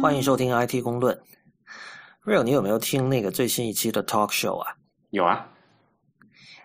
[0.00, 1.14] 欢迎收听 IT 公论。
[2.24, 4.74] Real，你有没有听那个最新一期的 Talk Show 啊？
[5.10, 5.46] 有啊，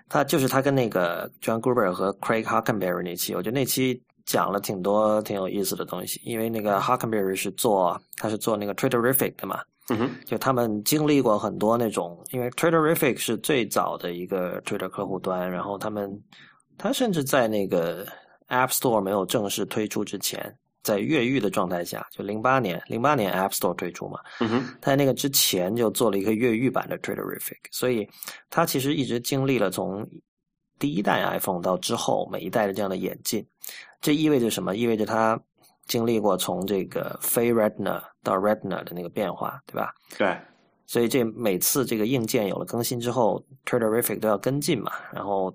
[0.08, 6.22] 他就是他跟那个 John Gruber 和 Craig Hockenberry 那期，我觉得那期讲了挺多挺有意思的东西。
[6.24, 16.10] 因为那个 Hockenberry 是做他是做那个 Twitterific 的嘛，嗯哼，就他们经历过很多那种，因为 Twitterific 是最早的一个 Twitter 客户端，然后他们
[16.78, 18.06] 他甚至在那个
[18.48, 20.58] App Store 没有正式推出之前。
[20.86, 28.08] 在越狱的状态下，就零八年，零八年 App Store 推出嘛，嗯哼，他在那个之前就做了一个越狱版的 Twitterific，所以
[28.52, 30.08] 他其实一直经历了从
[30.78, 33.44] 第一代 iPhone 到之后每一代的这样的演进。
[34.00, 34.76] 这意味着什么？
[34.76, 35.42] 意味着他
[35.88, 39.92] 经历过从这个非 Retina 到 Retina 的那个变化，对吧？
[40.20, 40.38] 对，
[40.86, 45.52] 所以这每次这个硬件有了更新之后，Twitterific 都要跟进嘛，然后。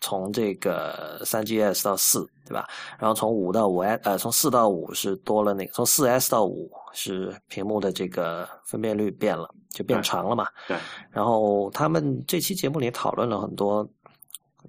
[0.00, 2.68] 从这个三 GS 到四，对吧？
[2.98, 10.46] 然后从五到五 S，呃，从四到五是多了那个，从四 S 到五是屏幕的这个分辨率变了，就变长了嘛。
[10.68, 10.76] 对。
[11.10, 13.88] 然后他们这期节目里讨论了很多，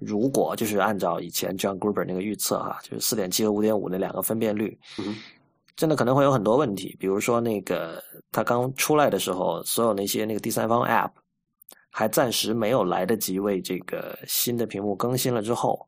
[0.00, 4.78] 如果就是按照以前 John Gruber 那个预测哈，就是四点七和五点五那两个分辨率，
[5.76, 6.96] 真的可能会有很多问题。
[6.98, 8.02] 比如说那个
[8.32, 11.10] 它刚出来的时候，所有那些那个第三方 App。
[11.96, 15.86] 还暂时没有来得及为这个新的屏幕更新了之后，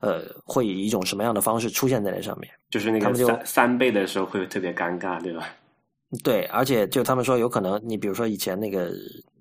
[0.00, 2.52] 呃，会以一种什么样的方式出现在那上面？
[2.70, 5.46] 就是那个三三倍的时候会特别尴尬，对吧？
[6.24, 8.90] 对，而且就他们说有可能，你比如说以前那个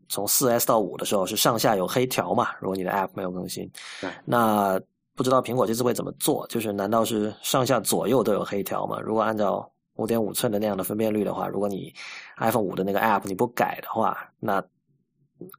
[0.07, 3.67] 从四 S 到五的时候是上下有黑条嘛，如果你的 App 没有更新，
[4.23, 4.79] 那
[5.15, 6.45] 不知道苹果这次会怎么做？
[6.47, 8.99] 就是难道是上下左右都有黑条吗？
[9.01, 11.91] 如果按照五点五寸的那样的分辨率的话，如果你
[12.37, 14.63] iPhone 五的那个 App 你不改的话，那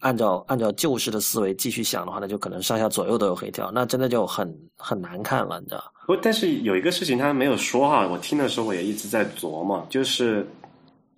[0.01, 5.93] 按照按照旧式的思维继续想的话，那就可能上下左右都有黑条，那真的就很很难看了，你知道？
[6.07, 10.47] 不，但是有一个事情他没有说哈，我听的时候我也一直在琢磨，就是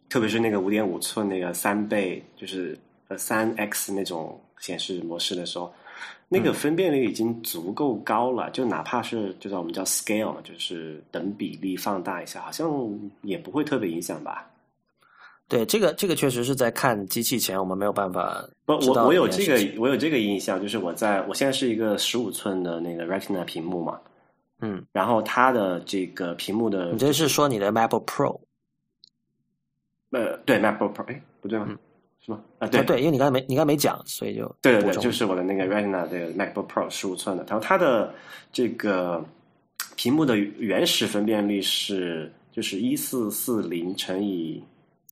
[0.08, 2.78] 特别是那个五点五寸那个三倍，就是
[3.08, 5.72] 呃三 X 那种显示模式的时候，
[6.28, 12.68] 那个分辨率已经足够高了，就哪怕是就是我们叫 scale 嘛，就是等比例放大一下，好像
[13.22, 14.46] 也不会特别影响吧。
[15.50, 18.48] 对，这个这个确实是在看机器前，我们没有办法。
[18.64, 23.98] 不，我我有这个，我有这个印象，就是我在我现在是一个十五寸的那个 Retina 屏幕嘛，
[24.60, 28.40] 嗯，然后它的这个屏幕的，你这是说你的 MacBook Pro？
[30.12, 31.76] 呃，对，MacBook Pro，哎，不对吗？
[32.24, 32.40] 是吗？
[32.60, 38.14] 啊，对对，因为你刚才没你刚才没讲，所以就对对对，就是我的那个 Retina 的 MacBook Pro 十五寸的，然后它的
[38.52, 39.20] 这个
[39.96, 44.62] 屏幕的原始分辨率是就是一四四零乘以。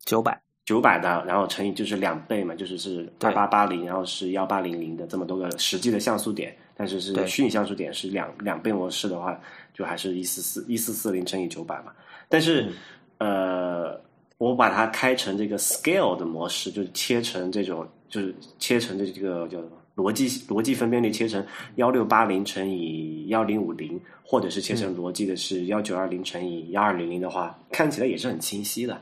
[0.08, 0.41] 九百。
[0.64, 9.41] 九百的，然后乘以就是两倍嘛，就是是八八八零，然后是幺八零零的这么多个实际的像素点，但是是虚拟像素点是两两倍模式的话，
[9.72, 11.92] 就还是一四四一四四零乘以九百嘛。
[12.28, 12.70] 但是
[13.16, 13.98] 呃，
[14.36, 21.42] 我把它开成这个 scale 的模式，就是切成这种，就是切成这个叫什么逻辑逻辑分辨率，切成
[21.76, 29.00] 幺六八零乘以幺零五零，或者是切成逻辑的是幺九二零乘以幺二零零的话，看起来也是很清晰的。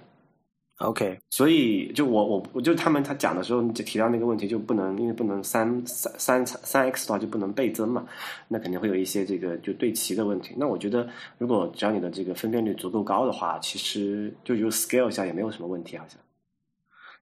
[0.78, 8.06] OK，所以就我我我就他们他讲的时候就提到那个问题就不能因为不能三三三三 x 的话就不能倍增嘛，
[8.46, 10.54] 那肯定会有一些这个就对齐的问题。
[10.54, 16.18] 那我觉得如果只要你的这个分辨率足够高的话，其实就就 scale 一下也没有什么问题，好像。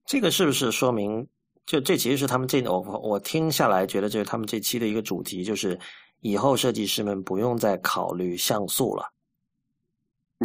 [0.05, 1.25] 这个是不是说明
[1.65, 5.79] 就这其实是他们这我我听下来觉得这是他们这期的一个主题，就是
[6.19, 9.09] 以后设计师们不用再考虑像素了。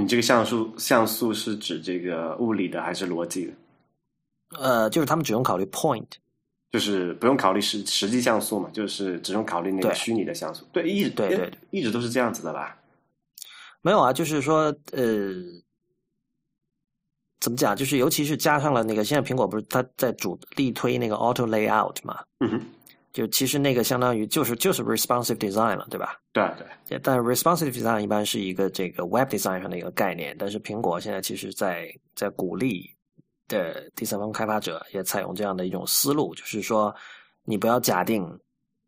[0.01, 3.53] 你这个像素像素是指这个物理的还是逻辑的？
[4.59, 6.07] 呃，就是他们只用考虑 point，
[6.73, 10.65] 就是不用考虑实实际像素嘛，就是只用考虑那个虚拟的像素。
[10.73, 12.77] 对，一直对对，一直都是这样子的吧？
[13.83, 15.33] 没有啊，就是说，呃，
[17.41, 17.77] 怎么讲？
[17.77, 22.25] 就是尤其是加上了那个，现在苹果不是它在主力推那个 auto layout 嘛？
[22.41, 22.61] 嗯哼。
[23.13, 26.21] 就其实那个相当于就是就是 responsive design 了，对吧？
[26.33, 26.45] 对
[26.89, 26.99] 对。
[27.03, 32.89] 但 responsive design 一般是一个这个 web design 上的一个概念，但是苹果现在其实在在鼓励
[33.49, 36.95] 的第三方开发者也采用这样的一种思路，就是说
[37.45, 38.25] 你不要假定，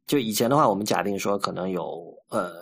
[0.07, 2.53] 就以前的话，我们假定说可能有呃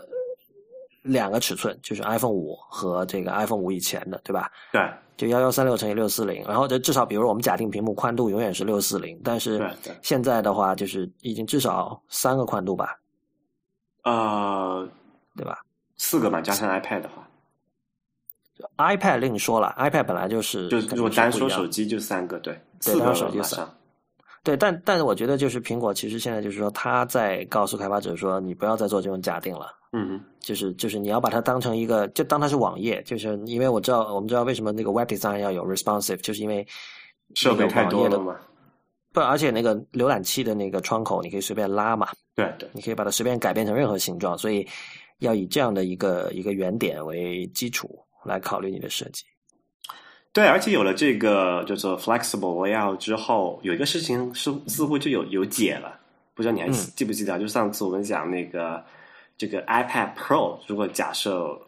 [1.02, 4.50] 两个尺寸，就是 iPhone 五和这个 iPhone 五以前的，对吧？
[4.72, 4.82] 对。
[5.16, 9.70] 就幺幺三六乘以六四零，然后这至少，比如我们假定屏幕宽度永远是六四零，但是
[10.00, 12.98] 现在的话，就是已经至少三个宽度吧？
[14.04, 14.88] 呃，
[15.36, 15.58] 对吧？
[15.98, 17.28] 四个嘛，加上 iPad 的话
[18.78, 23.68] ，iPad 另说了，iPad 本来就是，就是如果单说手机就三个，对，单说手机三。
[24.42, 29.70] 对，但但是我觉得就是苹果其实现在就是说，他在告诉开发者说，你不要再做这种假定了。
[29.92, 36.66] 嗯，就是就是你要把它当成一个，就当它是网页，就是因为我知道我们知道为什么那个 Web Design 要有 responsive，就是因为
[37.34, 38.36] 设备太多了嘛。
[39.12, 42.08] 不，而且那个浏览器的那个窗口你可以随便拉嘛。
[42.36, 44.64] 对对，你可以把它随便改变成任何形状，所以
[45.18, 49.24] 要以这样的一个一个原点为基础来考虑你的设计。
[50.32, 55.98] 对，而且有了这个叫做 flexible layout 之后，有一个事情是似乎就有有解了。
[56.32, 57.36] 不知道你还记不记得？
[57.40, 58.82] 就上次我们讲那个
[59.40, 61.58] 这个 iPad Pro，如果假设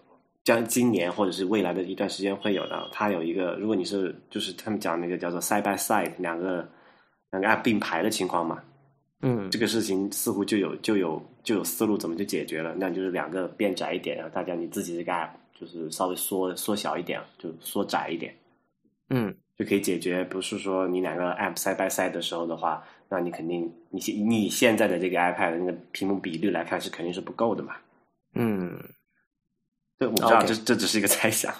[0.45, 6.69] 将今年或者是未来的一段时间会有的，它有一个，如果你是就是他们讲那个叫做 side by side 两个
[7.31, 8.63] 两个 app 并排的情况嘛，
[9.23, 12.75] 嗯，这个事情似乎就有就有就有思路怎么去解决了。
[12.77, 18.35] 那就是两个变窄一点，然后大家你自己这个 app 就是稍微缩缩小一点，就缩窄一点。
[19.09, 20.25] 嗯，就可以解决。
[20.25, 27.75] 不是说你两个 app side by side 的时候的话，那你肯定你现你现在的这个 iPad 的那个屏幕比例来看是肯定是不够的嘛。
[28.34, 28.78] 嗯，
[29.99, 31.52] 对，我知道这这只是一个猜想。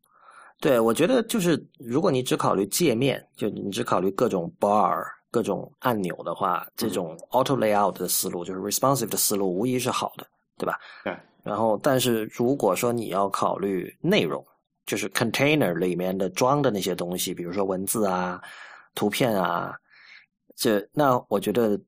[0.60, 10.26] 对，我觉得就是如果你只考虑界面，就你只考虑各种 bar、各种按钮的话，这种 auto layout 的思路，就是 responsive 的思路，无疑是好的，
[10.56, 10.76] 对吧？
[11.04, 11.16] 对。
[11.44, 14.44] 然后，但是如果说你要考虑内容，
[14.88, 18.40] 就是 container 里面的装的那些东西，比如说文字啊、
[18.94, 19.76] 图片啊，
[20.56, 21.78] 这那我觉得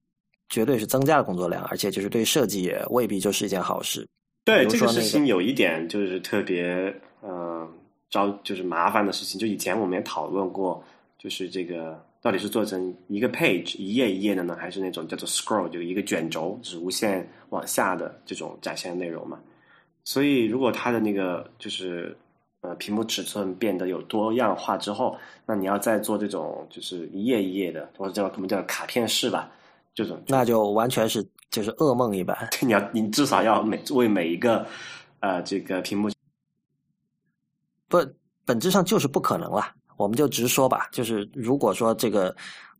[0.51, 4.07] 绝对是增加了工作量，而且就是对设计也未必就是一件好事。
[4.45, 7.67] 对这个事情有一点就是特别嗯
[8.11, 10.85] 招就是麻烦的事情，就以前我们也讨论过，
[11.19, 19.41] 就是这个到底是做成一个 page 一页一页的呢，还是那种叫做 scroll 就一个卷轴，是无限往下的这种展现内容嘛？
[20.05, 22.15] 所以如果它的那个就是。
[22.63, 25.17] 呃，屏幕尺寸变得有多样化之后，
[25.47, 29.51] 那你要再做这种就是一页一页的，或者叫我们叫卡片式吧，
[29.95, 32.37] 这种那就完全是就是噩梦一般。
[32.61, 34.67] 你要你至少要每为每一个
[35.21, 36.11] 呃这个屏幕，
[37.89, 37.99] 不
[38.45, 39.73] 本质上就是不可能了。
[39.97, 42.35] 我们就直说吧，就是如果说这个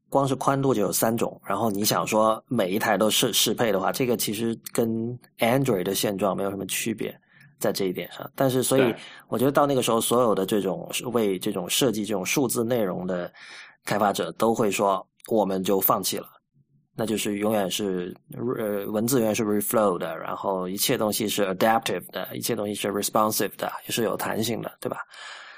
[0.09, 7.20] 光是宽度就有三种，然后你想说每一台都适适配的话，这个其实跟 Android 的现状没有什么区别。
[7.61, 8.95] 在这一点上，但是所以
[9.29, 13.31] 我觉得到那个时候，所有的这种为这种设计这种数字内容的
[13.85, 16.27] 开发者都会说，我们就放弃了，
[16.97, 18.17] 那就是永远是
[18.59, 24.97] 呃文字永远是 reflow 的，然后一切东西是 adaptive 的，一切东西是 responsive 的，也是有弹性的，对吧？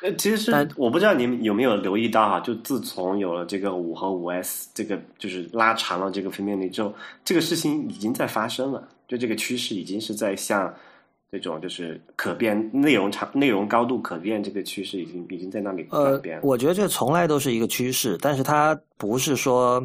[0.03, 6.93] 呃，其实我不知道你们有没有留意到哈，就自从有了这个五和五 S 这个就是拉长了这个分辨率之后，
[7.25, 10.75] 这个事情已经在发生了，就这个趋势已经是在向。
[11.33, 16.37] 这种就是可变内容长内容高度可变这个趋势已经已经在那里改变。
[16.37, 19.83] 呃，我觉得这从来都是一个趋势，但是它不是说，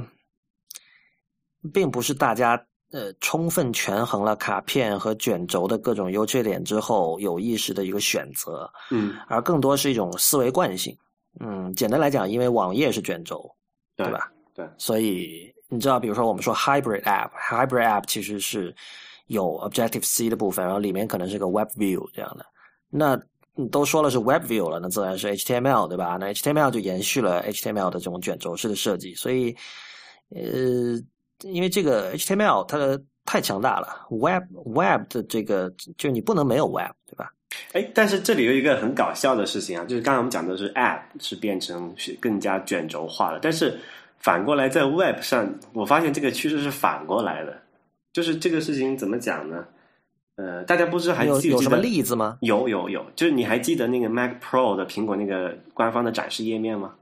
[1.74, 2.62] 并不是大家
[2.92, 8.70] 呃充分权衡了卡片和卷轴的各种优缺点之后有意识的一个选择。
[8.92, 10.94] 嗯，而更多是一种思维惯性。
[11.40, 13.50] 嗯，简单来讲，因为网页是卷轴，
[13.96, 14.30] 对吧？
[14.54, 18.76] 对，所以你知道，比如说我们说 hybrid app，hybrid app 其实是。
[19.28, 22.46] 有 Objective C 的部分，然后里面可能是个 Web View 这样的。
[22.90, 23.20] 那
[23.72, 26.18] 都说了是 Web View 了，那自然是 HTML 对吧？
[26.20, 29.14] 那 HTML 就延续了 HTML 的这种卷轴式的设计。
[29.16, 29.56] 所以，
[30.30, 31.02] 呃，
[31.42, 37.34] 因为这个 HTML 它的太强大了，Web Web 的这个就你不能没有 Web 对吧？
[37.74, 43.80] 哎，但是这里有一个很搞笑的事情啊，就是刚才我们讲的是 App 是变成是更加卷轴化了，但是
[44.20, 47.60] 反过来在 Web 上，我发现这个趋势是反过来的。
[48.18, 49.64] 就是这个事情怎么讲呢？
[50.38, 52.40] 呃，大家不知还记有什么例子吗？
[52.42, 56.96] 有有有，就是你还记得那个 Mac Pro 的苹果那个官方的展示页面吗？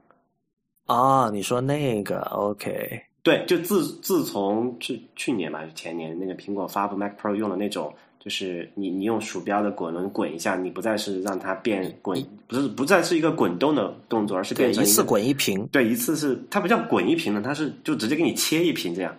[0.84, 3.00] 啊，你说那个 OK？
[3.22, 15.66] 对，就自自从去去年吧，前年那个苹果发布 Mac Pro 用的那种，就是你你用鼠标的滚轮滚一下，你不再是让它变滚，不是不再是一个滚动的动作，而是变成一次滚一屏。
[15.68, 19.16] 对，一次是它不叫滚一屏了，它是就直接给你切一屏这样。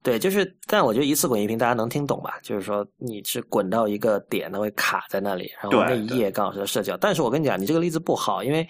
[0.00, 2.38] 对，就是，但我觉得一次滚一屏大家能听懂吧？
[2.40, 6.96] 就是说你是滚到一个点，它会卡在那里，然后那一页刚好是社交。
[6.96, 8.66] 但是我跟你讲，你这个例子不好，因为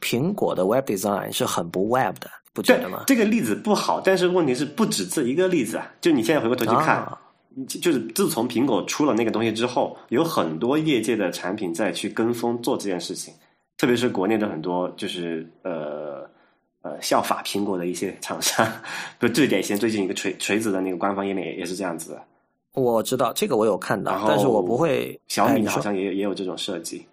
[0.00, 3.04] 苹果的 Web Design 是很不 Web 的，不觉得吗？
[3.06, 5.90] 这个例子不好，但是问题是不止这一个例子啊！
[6.00, 7.10] 就你现在回过头去看，
[7.66, 13.34] 就是自从苹果出了那个东西之后，有很多业界的产品在去跟风做这件事情，
[13.78, 16.15] 特别是国内的很多就是呃。
[16.86, 18.64] 呃，效法苹果的一些厂商，
[19.18, 22.22] 就最典型，最近一个锤锤子的那个官方页面也也是这样子的。
[22.74, 25.18] 我知道这个，我有看到，但是我不会。
[25.26, 27.04] 小米好像也有也有这种设计。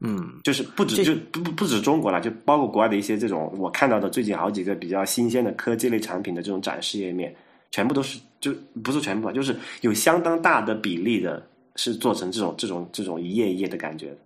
[0.00, 7.34] 嗯，就是不止就不不不止中国了，就包括国外的一些这种我看到的最近好几个比较新鲜的科技类产品的这种展示页面，
[7.70, 14.16] 全部都是就不是全部吧，就是有相当大的比例的是做成这种这种这种一页一页的感觉。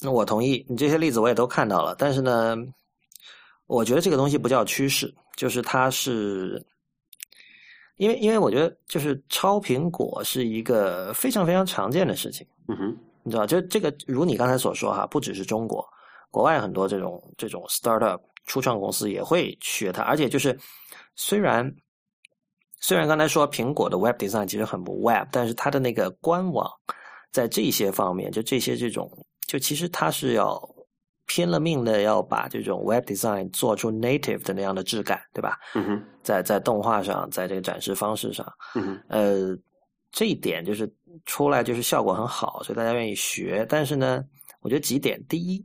[0.00, 2.56] 那我同意，你这些例子我也都看到了，但是呢，
[3.66, 6.64] 我觉得这个东西不叫趋势，就是它是。
[7.96, 12.44] 因为，因为我觉得就是超苹果是一个非常非常常见的事情。
[12.66, 15.86] 嗯哼，你知道，就这个，如你刚才所说哈，不只是中国，
[16.28, 20.02] 国外很多这种这种 startup 初创公司也会学它。
[20.02, 20.58] 而且就是，
[21.14, 21.72] 虽然
[22.80, 26.68] 虽然刚才说苹果的 web design 其实很不 web，但是它的那个官网
[27.30, 29.08] 在这些方面，就这些这种，
[29.46, 30.60] 就其实它是要。
[31.26, 35.58] 拼了命的要把这种 web design 做出 native 的那样的质感，对吧？
[35.74, 39.58] 嗯哼，在在动画上，在这个展示方式上，嗯哼，呃，
[40.12, 40.92] 这一点就是
[41.24, 43.64] 出来就是效果很好，所以大家愿意学。
[43.68, 44.22] 但是呢，
[44.60, 45.64] 我觉得几点：第一，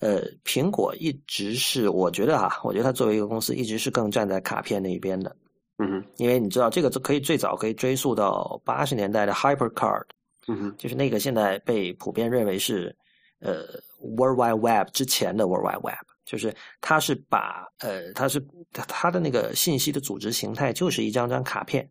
[0.00, 5.34] 呃，苹果一直是我觉得哈，我觉得它作为一个公司，一直是更站在卡片那一边的。
[5.78, 10.02] 嗯哼，因为你知道，这个可以最早可以追溯到八十年代的 HyperCard，
[10.48, 12.94] 嗯哼，就是那个现在被普遍认为是
[13.38, 13.64] 呃。
[13.98, 21.88] World Wide Web 之前的 World Wide Web，就是它是把呃，它是它的那个信息的组织形态就是一张张卡片。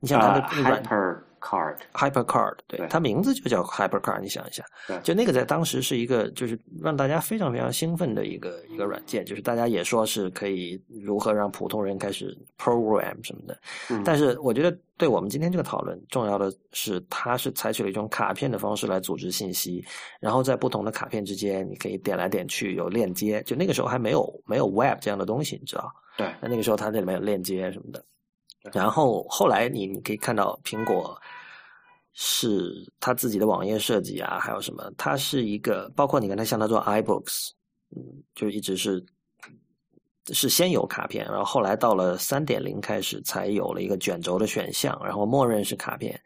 [0.00, 0.40] 你像它的
[1.40, 4.20] HyperCard，HyperCard，对，它名字就叫 HyperCard。
[4.20, 4.64] 你想一下，
[5.02, 13.58] 就那个在当时是一个就是让大家非常非常兴奋的一个一个软件，就是大家也说是可以如何让普通人开始 program 什么的。
[14.04, 19.84] 但是我觉得对我们今天这个讨论重要的是，它是采取了一种卡片的方式来组织信息，
[20.20, 23.42] 然后在不同的卡片之间你可以点来点去有链接。
[23.44, 25.90] 就那个时候还没有没有 Web 这样的东西，你知道？
[26.16, 28.04] 对，那那个时候它那里面有链接什么的。
[28.72, 31.18] 然后后来你你可以看到，苹果
[32.12, 34.92] 是它自己的网页设计啊，还有什么？
[34.98, 37.50] 它是一个包括你刚才像它做 iBooks，
[37.96, 38.02] 嗯，
[38.34, 39.02] 就一直是
[40.32, 46.20] 是先有卡片，然后后来到了三点零开始才有了一个卷轴的选项，然后默认是卡片。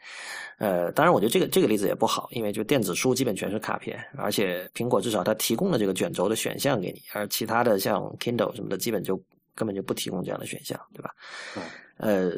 [0.59, 9.21] 呃，当然我觉得这个这个例子也不好，因为就电子书基本全是卡片，而且苹果至少它提供了这个卷轴的选项给你，而其他的像 Kindle 什么的，基本就
[9.55, 11.11] 根本就不提供这样的选项，对吧？
[11.57, 11.63] 嗯。
[11.97, 12.33] 呃，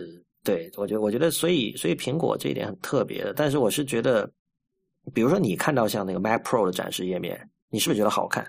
[0.44, 3.32] 对，我觉得，我觉得，所以，所以苹果这一点很特别的。
[3.32, 4.30] 但是，我是觉得，
[5.14, 8.46] 比如说，你看到像那个 Mac Pro 的展示页面，你是不是觉得好看？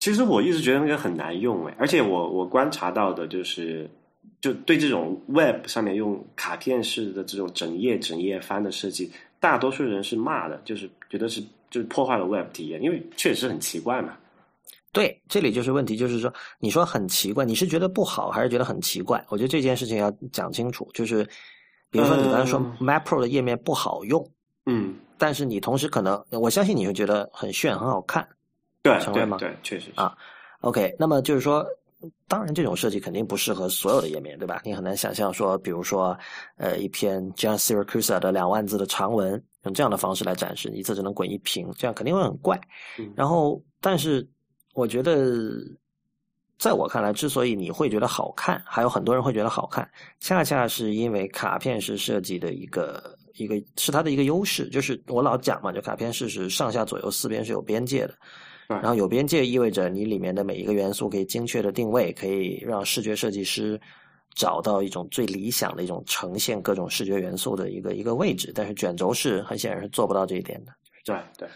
[0.00, 3.88] 其实我一直觉得那个很难用哎，而且我我观察到的就是，
[4.40, 14.18] 就对这种 Web 上面用卡片式的这种整页整页翻的设计，大多数人是骂的，就是觉得是就是破坏了 Web 体验，因为确实很奇怪嘛。
[14.92, 19.24] 对，这里就是问题，就是说，你说很奇怪，你是觉得不好，还是觉得很奇怪？
[19.30, 20.86] 我觉得这件事情要讲清楚。
[20.92, 21.24] 就是，
[21.88, 24.22] 比如说你刚才说 Mac Pro 的页面不好用，
[24.66, 28.28] 嗯，但是你同时可能，我相信你会觉得很炫、很好看，
[28.82, 29.38] 对，承认吗？
[29.38, 30.14] 对，确实啊。
[30.60, 31.66] OK，那么就是说，
[32.28, 34.60] 当然这种设计肯定不适合所有的页面，对吧？
[34.62, 36.14] 你很难想象说，比如说，
[36.58, 42.60] 呃，一篇 John Siracusa 的两万字的长文，用这样的方式来展示，一次只能滚一屏，这样肯定会很怪。
[43.16, 44.28] 然后，但是。
[44.72, 45.58] 我觉得，
[46.58, 49.88] 在我看来，之所以你会觉得好看，还有很多人会觉得好看，
[50.20, 54.68] 恰恰是因为卡片式设计的一个一个是它的一个优势。
[54.70, 58.14] 就是我老讲嘛，就卡片式是上下左右四边是有边界的，
[58.68, 63.78] 然后有边界意味着你里面的每一个元素可以精确的定位，可以让视觉设计师
[64.34, 68.52] 找到一种最理想的一种呈现各种视觉元素的一个一个位置。
[68.54, 70.72] 但是卷轴式很显然是做不到这一点的。
[71.04, 71.48] 对对。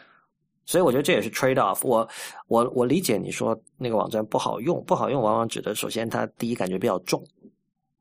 [0.67, 1.87] 所以我觉得这也是 trade off。
[1.87, 2.07] 我
[2.49, 7.25] 我我理解你说那个网站不好用，不好用往往指的首先它第一感觉比较重，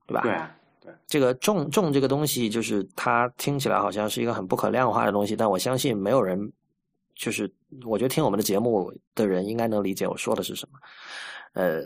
[0.07, 0.21] 对吧？
[0.23, 0.33] 对
[0.81, 0.93] 对。
[1.05, 6.51] 这个重重这个东西，就是它听起来好像是一个很不可量化的东西，但我相信没有人，
[7.15, 7.49] 就是
[7.85, 10.79] 我觉得听我们的节目的人应该能理解我说的是什么。
[11.53, 11.83] 呃，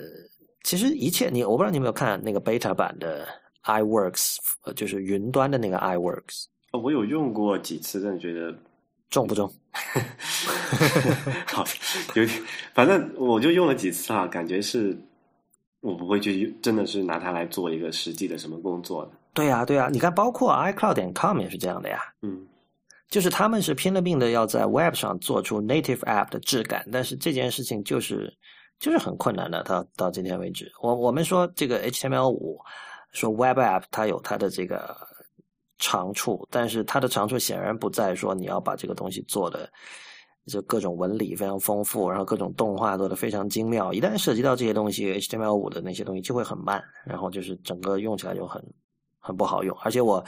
[0.64, 3.28] 其实一切你我不知道你有没有看那个 beta 版的
[3.66, 4.38] iWorks，
[4.76, 6.46] 就是云端的那个 iWorks。
[6.72, 8.56] 我有用过几次，但觉得。
[9.10, 9.52] 重不重？
[11.48, 11.64] 好，
[12.16, 12.42] 有点，
[12.74, 14.98] 反正我就用了几次啊，感觉是，
[15.82, 19.12] 我不会去真的是拿它来做一个实际的什么工作的。
[19.34, 22.00] 对呀，对呀，你看，包括 iCloud 点 com 也是这样的呀。
[22.22, 22.46] 嗯，
[23.10, 28.32] 就是他们是拼了命的要在 Web 上做出 native app 的质感，但是这件事情就是
[28.80, 29.64] 就是很困难的。
[29.64, 32.60] 到到今天为止，我我们说这个 HTML 五，
[33.12, 35.09] 说 Web app 它有它的这个。
[35.80, 39.68] 长处，但是它的长处显然不在说你要把这个东西做的
[40.46, 43.94] 就各种纹理非常丰富，然后各种动画做的非常精妙。
[43.94, 48.64] 一旦涉及到这些东西，HTML 五的那些东西就会很慢，然后就是整个用起来就很
[49.20, 49.78] 很不好用。
[49.82, 50.24] 而且我，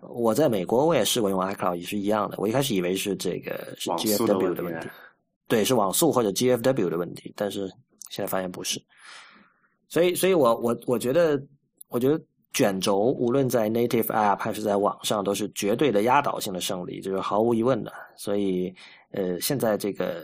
[0.00, 2.36] 我在美国我也试过用 iCloud 也是一样的。
[2.38, 4.88] 我一开始以为是这个是 GFW 的问题，
[5.46, 7.68] 对，是网速或者 GFW 的问题，但是
[8.10, 8.82] 现在发现不是。
[9.88, 11.40] 所以，所以我我我觉得，
[11.88, 12.20] 我觉得
[12.56, 17.92] 卷轴无论在 native app 还是在网上都是绝对的压倒性的胜利，就是毫无疑问的。
[18.16, 18.74] 所以，
[19.12, 20.22] 呃，现在这个。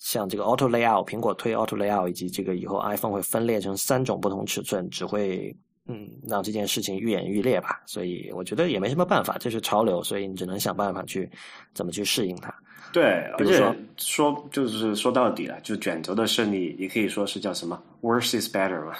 [0.00, 5.54] 像这个 Auto Layout，苹果推 Auto Layout，以及这个以后 iPhone 会分裂成三种不同尺寸，只会
[5.86, 7.82] 嗯让这件事情愈演愈烈吧。
[7.84, 11.28] 所以我觉得也没什么办法，这是潮流，所以你只能想办法去
[11.74, 12.54] 怎么去适应它。
[12.92, 13.02] 对，
[13.38, 18.94] 而且说就是说到底了，就卷轴的胜利也可以说是叫什么 “worse is better” 嘛。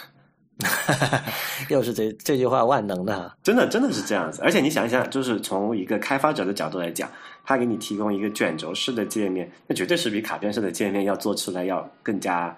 [1.71, 4.43] 又是这这句话万能的，真的真的是这样子。
[4.43, 7.11] 而且你想一想，就是从一个开发者的角度来讲。
[7.45, 12.55] 他给你提供一个卷轴式的界面，那绝对是比卡片式的界面要做出来要更加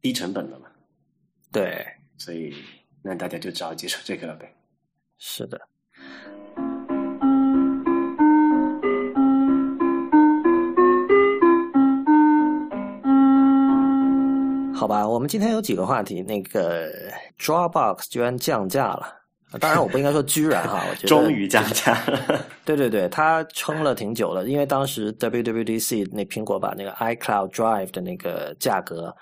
[0.00, 0.68] 低成本的嘛？
[1.52, 2.54] 对，所以
[3.02, 4.50] 那大家就只好接受这个了呗。
[5.18, 5.60] 是的。
[14.76, 16.90] 好吧，我们今天有几个话题，那个
[17.40, 19.06] Dropbox 居然降价了。
[19.58, 21.96] 当然，我不应该说居然哈， 我觉得终于降价。
[22.62, 29.14] 对对对，它撑了挺久了，因为当时 WWDC 那苹果把那个 iCloud Drive 的那个价格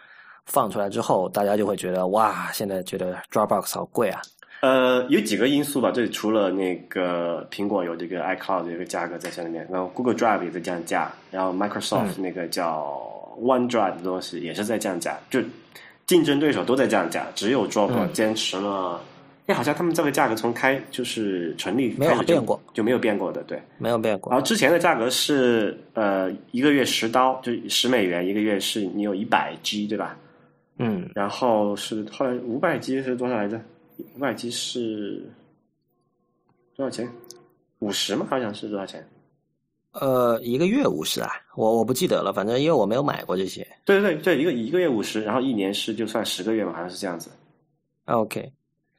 [0.44, 4.20] 放出来之后，大家就会觉得哇，现在觉得 Dropbox 好贵啊。
[4.60, 12.98] 呃，有几个因素吧，这里除了那个苹果有这个 iCloud 的一个价格在下面，然后 Google Drive 也在降价，然后 Microsoft 那个叫
[13.40, 15.40] OneDrive 的东西也是在降价，就
[16.06, 19.00] 竞争对手都在降价，只有 Dropbox 坚持了。
[19.46, 24.30] 哎，好像他们这个价格从开就是成立没有变过，就没有变过的，对，没有变过。
[24.30, 30.16] 然后之前的价格是呃一个月十刀，就十美元一个月，是你有一百 G 对吧？
[30.78, 33.60] 嗯，然后是后来五百 G 是多少来着？
[34.16, 35.22] 五百 G 是
[36.74, 37.06] 多少钱？
[37.80, 38.26] 五十吗？
[38.30, 39.06] 好像是多少钱？
[40.00, 43.64] 呃，一个月五十啊，我我不记得了，反正因为我没有买过这些。
[43.84, 47.30] 对对对对，一个一个月五十，然后一年是就算十个月嘛，好像是这样子。
[48.06, 48.52] OK。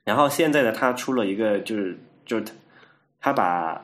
[0.05, 2.45] 然后现在呢，他出了一个，就是就是
[3.19, 3.75] 他把，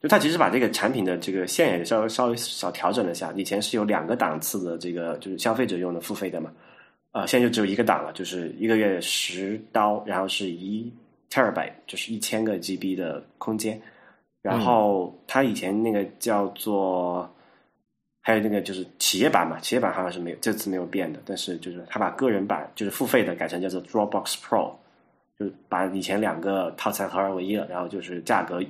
[0.00, 3.32] 就他其实把这个产品的这个线也稍微稍微小调整了一下。
[3.32, 6.52] 以前是有两个档次的这个就是消费者用的付费的嘛，
[7.10, 10.88] 啊，现在就只有一个档了，就是一个月十刀，然后是一
[11.32, 13.80] terabyte，就是一千个 GB 的空间。
[14.44, 17.28] 然后它以前那个叫做，
[18.20, 24.72] 还有那个就是企业版嘛，企业版好像是没有这次没有变的，但是就是它把个人版就是付费的改成叫做 Dropbox Pro。
[25.36, 28.62] 就把以前两个套餐合二为一了，然后就是价格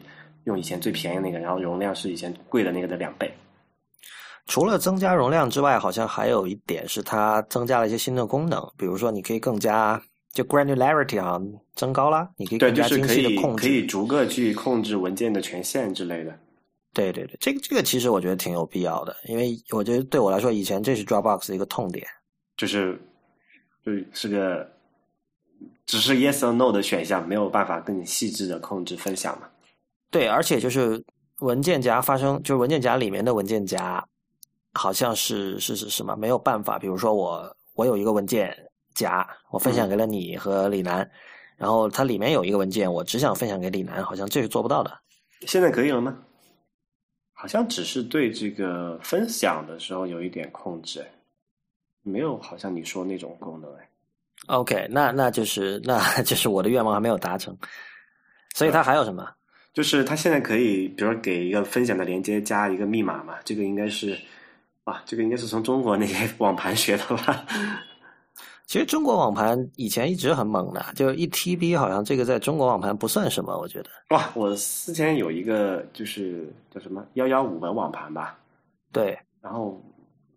[0.44, 3.30] 用以前最便宜那个，然后容量是以前贵的那个的两倍。
[4.46, 10.00] 除了增加容量之外，好像还有一点是它增加了一些新的功能，比如说你可以更加
[10.34, 11.40] 就 granularity 啊
[11.74, 16.38] 增高了，你可以更加精细的控制，可以逐个去控制文件的权限之类的。
[16.92, 22.06] 对对对，这个这个其实我觉得挺有必要的，因为我觉得对我来说，以前这是 Dropbox 的一个痛点，
[22.56, 23.00] 就是
[23.84, 24.68] 就是个。
[25.86, 29.46] 只是 yes or no 的选项，没有办法更细致的控制分享嘛？
[30.10, 31.02] 对，而且就是
[31.40, 34.02] 文件夹发生，就是文件夹里面的文件夹，
[34.72, 36.16] 好像是是是什么？
[36.16, 38.56] 没有办法，比如说我我有一个文件
[38.94, 41.08] 夹，我分享给了你和李楠，
[41.56, 44.96] 然后它里面有一个文件，我只想分享给李楠，好像这是做不到的。
[45.46, 46.16] 现在可以了吗？
[47.32, 51.04] 好像只是对这个分享的时候有一点控制，
[52.02, 53.88] 没有好像你说那种功能哎。
[54.46, 57.54] OK，那那就是那 就是我的愿望还没有达成，
[58.54, 59.28] 所以它还有什么？
[59.74, 63.34] 就是它现在可以，比如说给一个分享的连接加一个密码嘛？
[63.44, 64.16] 这个应该是
[64.84, 67.44] 啊，这个应该是从中国那些网盘学的吧？
[68.66, 73.90] 其实中国网盘以前一直很猛的，就一 TB 好像这个在中国网盘不算什么，我觉得。
[74.10, 78.38] 哇，我之前有一个就是叫什么幺幺五的网盘吧？
[78.90, 79.80] 对，然后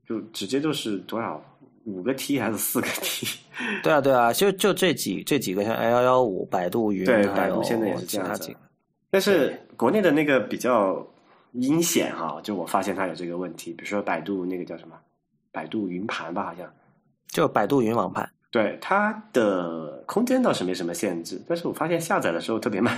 [0.07, 1.41] 就直接就是多少？
[1.85, 3.25] 五个 T 还是四个 T？
[3.81, 8.53] 对啊，对啊，就就这几这几个，像 L 幺五、百度云，对，百度现在也是这样子。
[9.09, 11.01] 但是国内的那个比较
[11.53, 13.71] 阴险哈，就我发现它有这个问题。
[13.71, 14.97] 比如说百度那个叫什么？
[15.49, 16.69] 百度云盘吧，好像
[17.37, 18.27] 就百度云网盘。
[18.49, 22.97] 对，它的空间倒是没什么限制，但是我发现下载的时候特别慢。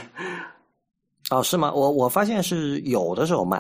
[1.30, 1.74] 哦，是吗？
[1.74, 3.60] 我我发现是有的时候慢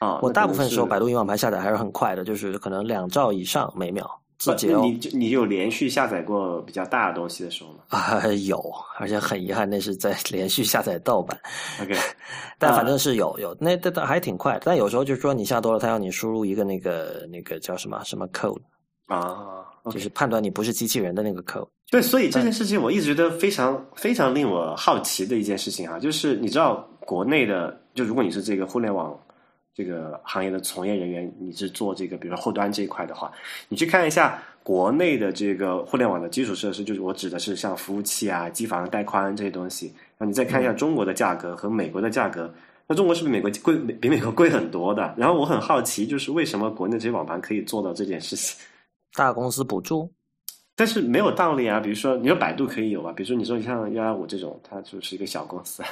[0.00, 0.18] 啊。
[0.20, 4.20] 我大部分时候百度云网盘下载还是很快的，就是可能两兆以上每秒。
[4.36, 7.78] 自己你你有连续下载过比较大的东西的时候吗？
[7.90, 8.60] 啊，有，
[8.98, 11.38] 而且很遗憾，那是在 连续下载盗版。
[11.80, 11.94] OK，
[12.58, 14.58] 但反正是有有，那那还挺快。
[14.64, 18.60] 但有时候就是说你下多了，他要你输入一个那个那个叫什么什么 code，
[19.06, 21.68] 啊，就是判断你不是机器人的那个 code。
[21.90, 29.16] 对，所以这件事情我一直觉得非常非常令我好奇的一件事情啊，就是你知道国内的，就如果你是这个互联网
[29.72, 33.30] 这个行业的从业人员，你是做这个比如说后端这一块的话，
[33.68, 42.52] 你去看一下国内的这个互联网的基础设施，就是我指的是像服务器啊、机房、带宽这些东西，那你再看一下中国的价格和美国的价格，
[42.88, 45.14] 那中国是比美国贵，比美国贵很多的。
[45.16, 48.58] 然后我很好奇，就是为什么国内这些网盘可以做到这件事情？
[49.16, 50.12] 大公司补助。
[50.78, 51.80] 但是没有道理啊！
[51.80, 55.82] 比如说，你说百度可以有啊，比如说你说你像幺幺五这种，它就是一个小公司。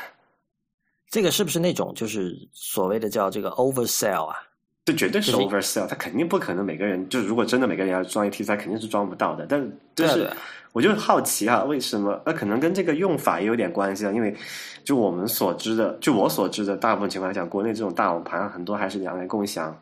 [1.09, 4.37] 这个是不是那种就是所谓的叫这个 oversell 啊？
[4.85, 9.47] 这绝对是 oversell，它肯定不可能每个人就是如果真的每个人要装一 T 三，肯定是装不到的。
[9.47, 10.31] 但就是
[10.73, 12.21] 我就好奇啊，为什么？
[12.27, 14.13] 那可能跟这个用法也有点关系啊。
[14.13, 14.37] 因为
[14.85, 19.75] 就我们所知的，就我所知的大部分情况下，国内这种大网盘很多还是两人共享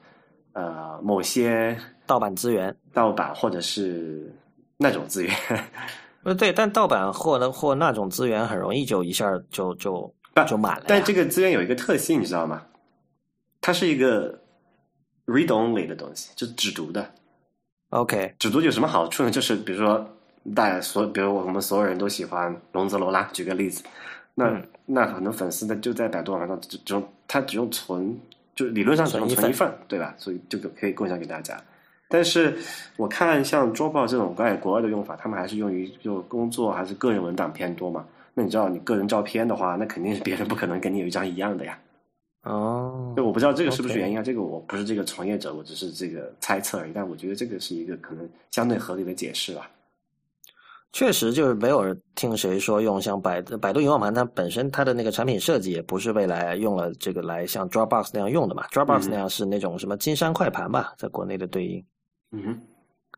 [0.53, 4.35] 呃某些盗版资源，盗版或者是。
[4.79, 5.33] 那种资源，
[6.25, 10.13] 呃，对，但盗版或那或那种资源很容易就一下就就
[10.45, 10.85] 就满了。
[10.89, 12.67] 但这个资源有一个特性，你知道吗？
[13.61, 14.37] 它是一个
[15.27, 17.09] read only 的东西，就是只读的。
[17.91, 19.31] OK，只读有什么好处呢？
[19.31, 20.05] 就是比如说，
[20.53, 23.85] 大家所，比如我们所有人都喜欢龙泽罗拉，举个例子，
[24.35, 28.19] 那那很多粉丝呢就在百度网上只只用他只用存，
[28.55, 30.15] 就理论上只能存一份，对吧？
[30.19, 31.59] 所以这个可以共享给大家。
[32.09, 32.57] 但是
[32.97, 38.07] 我看像 Dropbox 这种在国外的用法，他们还是用于就工作还是个人文档偏多嘛？
[38.35, 41.79] 那你知道你个人照片的话，那肯定是别人不可能跟你有一张一样的呀。
[42.43, 44.23] 哦，就我不知道这个是不是原因啊？
[44.23, 46.93] 这个我不是这个从业者，我只是这个猜测而已。
[46.95, 49.71] 但我觉得这个是一个可能相对合理的解释吧。
[50.93, 58.67] 确实，就是没有人听谁说用像百百度云网盘，它本身它的那个产品设计也不是未来用了这个来像 Dropbox 那样用的嘛。
[58.69, 61.83] Dropbox 那样是那种什么金山快盘吧，在国内的对应。
[62.33, 62.61] 嗯哼，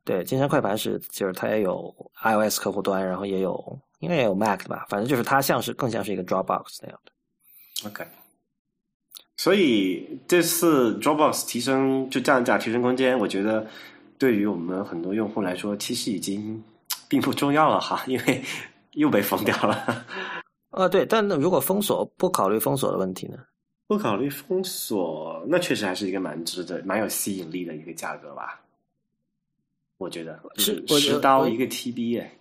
[0.05, 7.89] 对，金山快盘是，就是它也有 iOS 客户端，然后也有，应该也有 Mac 吧，反正就是它像是更像是一个 Dropbox 那样的。
[7.89, 8.05] OK，
[9.37, 13.67] 所以这次 Dropbox 提升就降价提升空间，我觉得
[14.17, 16.63] 对于我们很多用户来说，其实已经
[17.09, 18.43] 并不重要了哈，因为
[18.93, 20.05] 又被封掉了。
[20.71, 23.39] 啊，对，但如果封锁不考虑封锁的问题呢？
[23.87, 28.61] 不考虑封锁，那确实还是一个蛮值得、蛮有吸引力的一个价格吧。
[29.99, 32.33] 我觉得是十刀一个 TB 哎。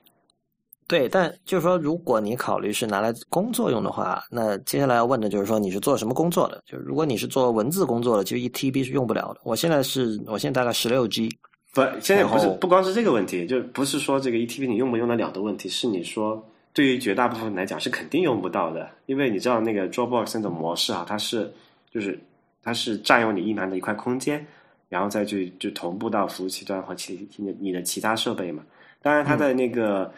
[0.88, 6.62] 对，但就是说，如果你考虑是拿来工作用的话，那接下来要问的就是说，你是做什么工作的？
[6.66, 9.42] 就如果你是做文字工作的，其实一 TB 是用不了的。
[9.44, 11.30] 我现在是，我现在大概十六 G。
[11.74, 16.42] 不，现在不是不光是这个问题，就不是说这个 ETP 你用不用得了的问题，是你说
[16.74, 21.52] 对于绝大部分来讲是肯定用不到的，因为你知道那个 Dropbox 那种模式啊，它是
[21.92, 22.20] 就是
[22.64, 24.46] 它是占用你硬盘的一块空间。
[24.90, 27.28] 然后再去就同步到服务器端和其
[27.60, 28.64] 你的其他设备嘛。
[29.02, 30.14] 当然，它的那个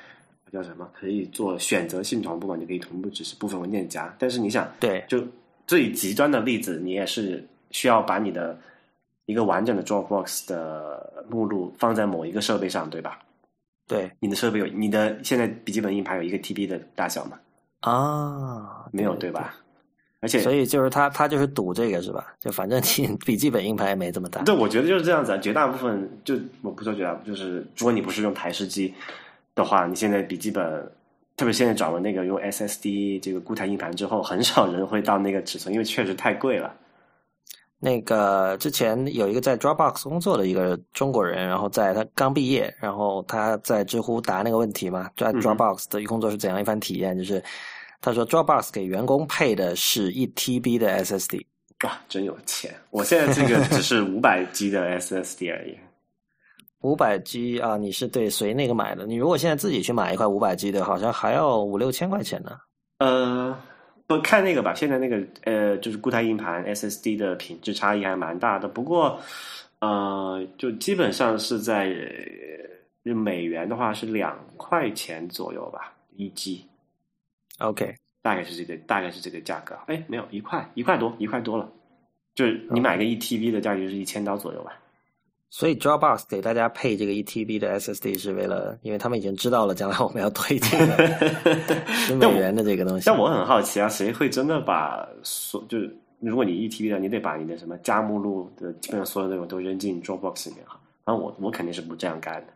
[0.51, 2.57] 叫什么可以做选择性同步嘛？
[2.59, 4.13] 你可以同步只是部分文件夹。
[4.19, 5.25] 但是你想，对，就
[5.65, 7.41] 最极端的例子，你也是
[7.71, 8.59] 需要把你的
[9.25, 13.19] 一个完整的 Dropbox 的目录放在某一个设备上，对吧？
[13.87, 17.39] 对，你的设备有你的现在笔记本硬盘有一个 TB 的大小吗？
[17.81, 19.55] 啊，没有，对吧？
[20.21, 22.33] 而且，所以就是他，他就是赌这个是吧？
[22.39, 24.41] 就反正 你笔记本硬盘也没这么大。
[24.41, 25.37] 对，我觉得就是这样子。
[25.39, 28.91] 绝大部分就我不说绝大部分，就是如果你不是用台式机
[29.53, 30.63] 的话，你现在笔记本，
[31.37, 36.73] 特别现在转了那个用 SSD 这个固态硬盘之后，很少人会到那个尺寸，因为确实太贵了。
[37.79, 47.17] 那个之前有一个在 Dropbox 工作的一个中国人，然后在他刚毕业，然后他在知乎答那个问题嘛，在 Dropbox 的工作是怎样一番体验？
[47.17, 47.43] 就是。
[48.01, 51.43] 他说：“Dropbox 给员工配的是一 TB 的 SSD，
[51.85, 52.71] 哇，真有钱！
[52.91, 55.75] 我现在这个只是五百 G 的 SSD 而已。
[56.81, 59.07] 五百 G 啊，你是对随那个买的？
[59.07, 62.51] 你如果现在自己去买一块五百 G 的，好像还要五六千块钱呢。
[62.99, 63.57] 呃，
[64.07, 68.67] 不看那个吧，现在那个呃，就是固态硬盘 SSD 的品质差异还蛮大的。
[68.67, 69.19] 不过，
[69.79, 71.95] 呃，就基本上是在
[73.01, 76.65] 美元的话是两块钱左右吧，一 G。”
[77.59, 79.75] OK，大概是这个，大概是这个价格。
[79.87, 81.71] 哎，没有一块，一块多，一块多了。
[82.35, 84.77] 就是你买个一 TB 的价格是一千刀左右吧。
[85.57, 90.69] 所以 Dropbox 给大家配这个 E T B 的 SSD 是为了，因为他们已经知道了将来我们要推荐
[91.87, 93.05] 十美元的这个东西。
[93.07, 100.77] 但我很好奇啊，谁会真的把所就是如果你 E T B 的，你得把你的什么加目录的基本上所有内容都扔进 Dropbox 里面哈。
[101.05, 102.53] 然后我我肯定是不这样干的。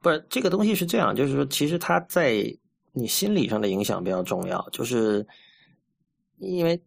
[0.00, 2.42] 不是这个东西是这样，就是说其实它在。
[2.92, 5.24] 你心理上的影响比较重要，就是
[6.38, 6.82] 因为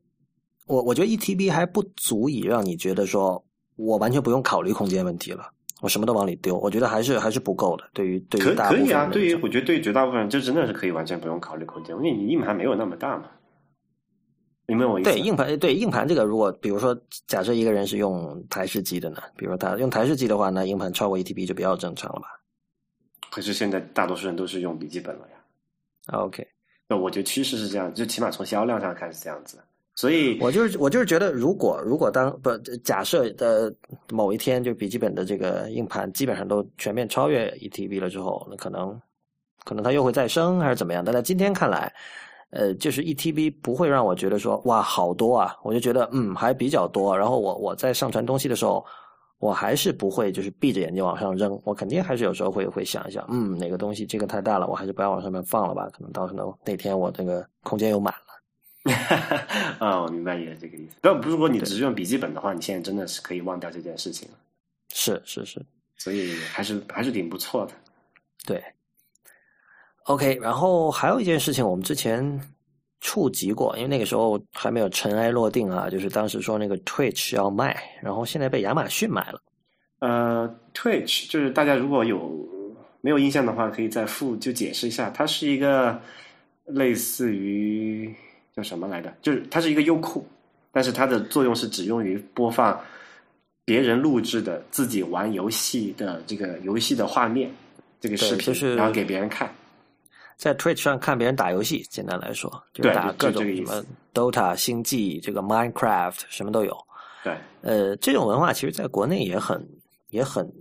[0.65, 3.41] 我我觉得 E T B 还不足以让你觉得说
[3.75, 5.51] 我完全不用考虑空间问题了。
[5.81, 7.83] 我什么都往里丢，我觉得还是还是不够的。
[7.93, 13.29] 对于对于大可以啊，对于我觉得对于绝大部分人，这真的是可以完全不用考虑空间，因为你硬盘没有那么大嘛。
[14.65, 15.11] 明白我意思？
[15.11, 22.27] 对硬盘，对硬盘这个，如果比如说假设一个人是用台式机的呢，比如说他用台式机的话，那硬盘超过一 TB 就比较正常了吧？
[23.29, 26.17] 可是现在大多数人都是用笔记本了呀。
[26.17, 26.47] OK，
[26.87, 29.57] 那我觉得趋势是这样，就起码从销量上看是这样子。
[29.95, 32.49] 所以，我就是我就是觉得，如果如果当不
[32.83, 33.73] 假设的
[34.09, 38.99] 某一天，就笔记本的这个硬盘基本上都全面超越 E T B 了之后，那可能
[39.63, 41.03] 可能它又会再生还是怎么样？
[41.05, 41.93] 但在今天看来，
[42.49, 47.15] 呃，就是 E T B 不会让我觉得说哇好多啊，我就觉得嗯还比较多。
[47.15, 48.83] 然后我我在上传东西的时候，
[49.37, 55.87] 我还是不会就是闭着眼睛往上扔，我肯定还是有时候会会想一想，嗯哪个东西这个太大了，我还是不要往上面放了吧？
[55.93, 58.32] 可能到时候那天我那个空间又满了。
[59.79, 60.97] 啊，我明白你的这个意思。
[61.01, 64.37] 但如果你只是用笔记本的话，你现在真的是可以忘掉这件事情了。
[64.93, 65.65] 是是是，
[65.97, 67.73] 所以还是还是挺不错的。
[68.45, 68.61] 对。
[70.03, 72.39] OK，然后还有一件事情，我们之前
[72.99, 79.41] 触及过，因为那个时候还没有尘埃落定啊，就是当时说那个 Twitch 要卖，然后现在被亚马逊买了。
[79.99, 82.29] 呃，Twitch 就是大家如果有
[82.99, 86.01] 没有印象的话，可以再复就解释一下，它是一个。
[86.67, 88.15] 类似于
[88.55, 89.13] 叫什么来着？
[89.21, 90.25] 就是它是一个优酷，
[90.71, 92.79] 但是它的作用是只用于播放
[93.65, 97.51] 别人录制的自己玩游戏的这个游戏的画面，
[97.99, 99.53] 这个视频，然后给别人看。
[100.37, 106.77] 在 Twitch 上看别人打游戏，简单来说，就打各种什么 Dota、星际、这个 Minecraft 什么都有。
[107.23, 109.67] 对，呃，这种文化其实在国内也很
[110.09, 110.51] 也很。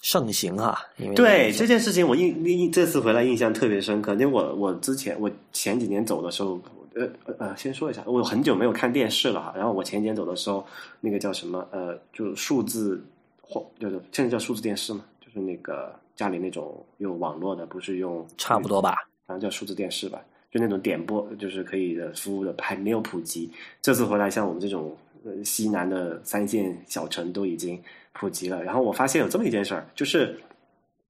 [0.00, 4.12] 盛行哈，因为对这件事情，我印印这次回来印象特别深刻。
[4.12, 6.56] 因为我我之前我前几年走的时候，
[6.98, 9.54] 呃呃，先说一下，我很久没有看电视了哈。
[9.56, 10.66] 然后我前几天走的时候，
[11.00, 13.02] 那个叫什么呃，就数字
[13.40, 23.50] 或就是现在叫数字电视嘛，就是那个家里那种用网络的，不是用差不多吧，反正叫数字电视吧，就那种点播就是可以的服务的，还没有普及。
[23.80, 27.80] 这次回来，像我们这种呃西南的三线小城都已经。
[28.14, 30.36] 普及了，然后我发现有这么一件事儿，就是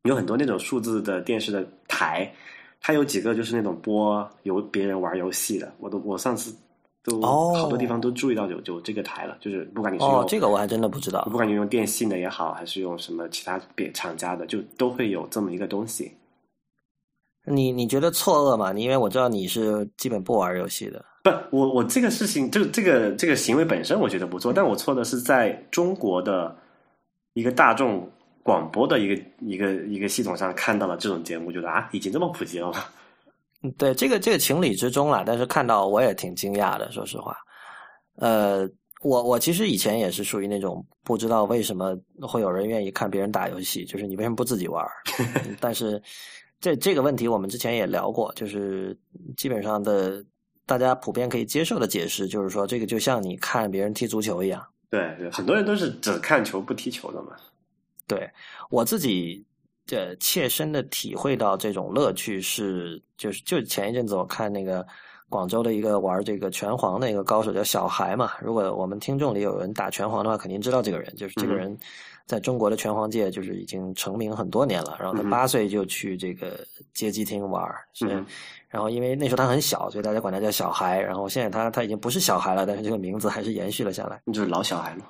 [0.02, 2.30] 有很多那种数字的电视的台，
[2.80, 6.54] 它有几个就是那种播有别人玩游戏的，我都我上次
[7.02, 16.12] 都好多地方都注意到有有这个台了，就是不管你是用这个我还真的不知道，不管你用电信的也好，还是用什么其他别厂家的，就都会有这么一个东西。
[17.44, 18.72] 你你觉得错愕吗？
[18.72, 26.56] 你因为我知道你是基本不玩游戏的，不，我我这个事情就这个这个行为本身我觉得不错，但我错的是在中国的。
[27.34, 28.10] 一个大众
[28.48, 32.82] 广播的一个一个一个系统上看到了这种节目，觉得啊，已经这么普及了吗？
[33.76, 35.22] 对，这个这个情理之中了。
[35.26, 37.36] 但是看到我也挺惊讶的，说实话。
[38.14, 38.66] 呃，
[39.02, 44.82] 我我其实以前也是属于那种不知道为什么会有人愿意看别人打游戏，就是你为什么不自己玩？
[45.60, 46.02] 但是
[46.58, 48.96] 这这个问题我们之前也聊过，就是
[49.36, 50.24] 基本上的
[50.64, 54.66] 大家普遍可以接受的解释，就是说这个就像你看别人踢足球一样。
[54.88, 57.32] 对对，很多人都是只看球不踢球的嘛。
[58.08, 58.28] 对
[58.70, 59.44] 我自己
[59.86, 64.84] 的切身的体会到这种乐趣是，就是就前一阵子我看那个
[65.28, 68.32] 广州的一个玩这个拳皇的一个高手叫小孩嘛。
[68.40, 71.78] 如果我们听众里有人打拳皇的话，肯定知道这个人，就是这个人
[72.26, 74.96] 在中国的拳皇界就是已经成名很多年了。
[74.98, 78.24] 然后他八岁就去这个街机厅玩，是。
[78.70, 81.00] 然后，因为那时候他很小，所以大家管他叫小孩。
[81.00, 84.20] 然后现在他他已经不是小孩了，但是这个名字还是延续了下来。
[84.26, 85.06] 就是老小孩嘛。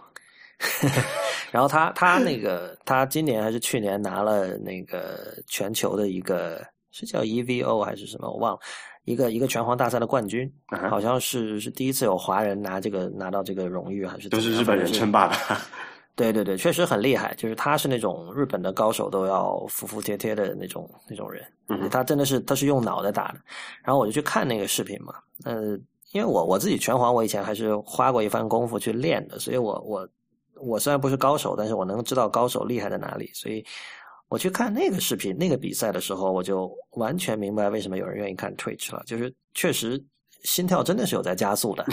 [1.51, 8.61] 然后他他那个他今年还是去年拿了那个全球的一个是叫 EVO 还是什么我忘了，
[9.05, 10.51] 一个一个拳皇大赛的冠军，
[10.91, 15.37] 好像是是第一次有华人拿这个拿到这个荣誉，还是都是日本人称霸的。
[16.17, 17.33] 对对对，确实很厉害。
[17.37, 21.45] 就是他是那种日本的高手都要服服帖帖的那种那种人。
[21.69, 23.39] 嗯，他真的是他是用脑袋打的。
[23.85, 25.15] 然后我就去看那个视频嘛。
[25.45, 25.79] 呃，
[26.11, 30.09] 因为我我自己拳皇，我以前还是花过一番功夫去练的，所以我我
[30.61, 33.31] 我虽然不是高手，但是我能知道高手厉害在哪里。
[33.35, 33.65] 所以
[34.29, 39.03] 我去看那个视频、那个比赛的时候，我就完全明白为什么有人愿意看 Twitch 了。
[39.07, 40.03] 就是确实
[40.45, 41.85] 心跳真的是有在加速的。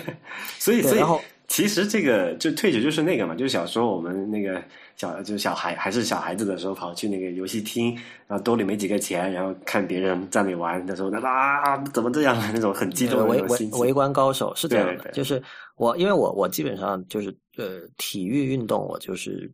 [0.58, 1.20] 所以，然后。
[1.48, 4.60] 其实这个就退学就是那个嘛，就是小时候我们那个
[4.96, 7.94] 小就是小孩还是小孩子的时候，跑去那个游戏厅，
[8.26, 15.40] 然后兜里没几个钱，然后看别人在那里玩的时候，那啊怎么这样那种很激动的围围围观高手是这样的，就是
[15.76, 19.50] 我因为我我基本上就是呃体育运动我就是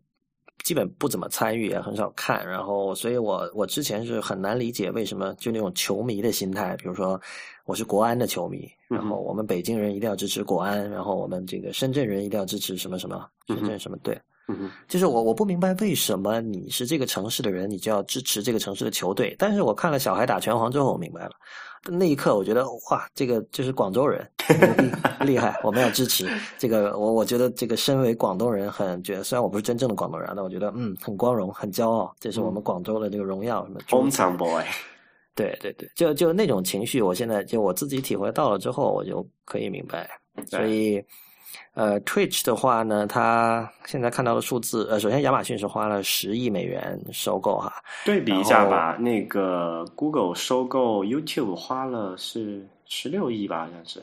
[0.64, 7.20] 基本不怎么参与也很少看，然后所以我我之前是很难理解为什么就那种球迷的心态，比如说。
[7.64, 14.20] 我是国安的球迷，然后我们北京人一定要支持国安，然后我们这个深圳人一定要支持什么什么深圳什么队，
[14.88, 19.34] 就是我我不明白为什么你是这个城市的人，你就要支持这个城市的球队。
[19.38, 21.30] 但是我看了小孩打拳皇之后，我明白了。
[21.84, 24.24] 那一刻，我觉得哇，这个就是广州人
[25.20, 26.96] 厉害，我们要支持 这个。
[26.96, 33.64] 我我觉得这个身为广东人，很觉得虽然我不是真正的广东人，但我觉得嗯，很光荣，很骄傲，这是我们广州的这个荣耀。
[33.66, 34.62] 什么？Hometown boy。
[35.34, 40.08] 对对对，就就那种情绪，我现在就我自己体会到了之后，我就可以明白。
[40.46, 41.04] 所以。
[41.74, 47.70] 呃，Twitch 的话呢，它现在看到的数字，呃，首先亚马逊是花了十亿美元收购哈。
[48.06, 54.02] 对比一下吧，那个 Google 收购 YouTube 花了是十六亿吧，好像是。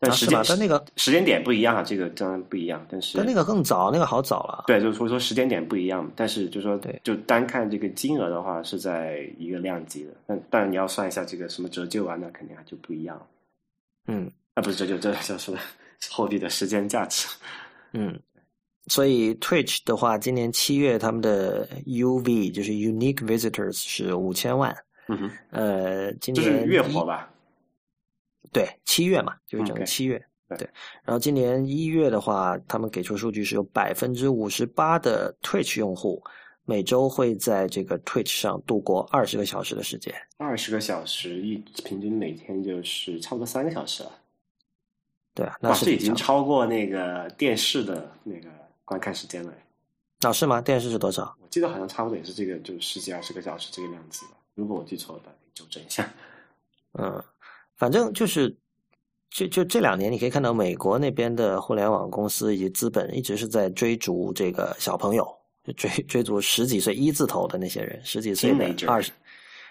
[0.00, 2.86] 但时间但那个时间点不一样啊，这个当然不一样。
[2.88, 4.64] 但是但那个更早，那个好早了。
[4.66, 10.10] 对，就是说说时间点不一样，但是就说对，就单看这个金额的话，是在一个量级的。
[10.26, 13.20] 但但你要算一下这个什么折旧啊，那肯定还就不一样。
[14.06, 15.58] 嗯，啊，不是折旧，这叫什么？
[16.12, 17.26] 货币的时间价值，
[17.92, 18.16] 嗯，
[18.86, 24.72] 所以 Twitch 的话，今年七月他们的 UV 就是 Unique Visitors 是五千万，
[25.08, 27.28] 嗯哼，呃，今年是月活吧，
[28.52, 30.68] 对，七月嘛，就是整个七月，对，
[31.02, 36.22] 然后今年一月的话，他们给出数据是有百分之五十八的 Twitch 用户
[36.64, 44.12] 每周会在这个 Twitch 上度过二十个小时的时间，二十个小时一平均每天就是差不多三个小时了。
[45.34, 48.48] 对啊，那是已经超过那个电视的那个
[48.84, 49.52] 观看时间了。
[50.20, 50.60] 那是吗？
[50.60, 51.36] 电视是多少？
[51.40, 54.32] 我记得好像差不多也是这个，就是十几二十个小时这个样子吧。
[54.54, 55.22] 如果我记错了，
[55.54, 56.12] 纠正一下。
[56.94, 57.22] 嗯，
[57.78, 58.54] 反正就是，
[59.30, 65.26] 就就这两年，你可以看到美国那边的互联网公司以及资本一直是在追逐这个小朋友，
[65.76, 69.12] 追追逐十几岁一字头的那些人，十几岁的二十。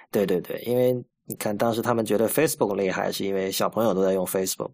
[0.09, 0.93] 对对对，因为
[1.25, 4.71] 你看，当时他们觉得 Facebook 厉害，是因为小朋友都在用 Facebook。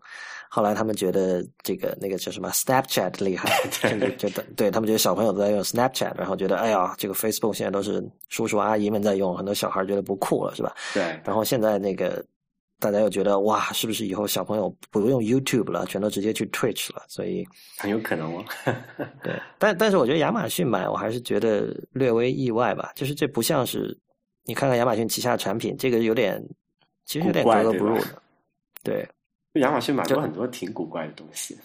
[0.47, 10.75] 后来他们觉得这个那个叫什么 Snapchat 厉害， 甚至觉得对他们觉得小朋友都在用 Snapchat，然后觉得哎呀，这个 Facebook 现在都是叔叔阿姨们在用，很多小孩觉得不酷了，是吧？
[10.93, 11.19] 对。
[11.25, 12.23] 然后现在那个
[12.83, 17.03] 大家又觉得哇，是不是以后小朋友不用 YouTube 了，全都直接去 Twitch 了？
[17.07, 17.47] 所以
[17.79, 18.43] 很有可能哦。
[19.23, 22.91] 对，但但是我觉得亚马逊买，我还是觉得略微意外吧。
[22.95, 23.97] 就是这不像是
[24.43, 26.43] 你看看亚马逊旗下产品，这个有点
[27.05, 28.21] 其实有点格格不入的，
[28.83, 29.07] 对。
[29.61, 31.55] 亚马逊买过很多挺古怪的东西，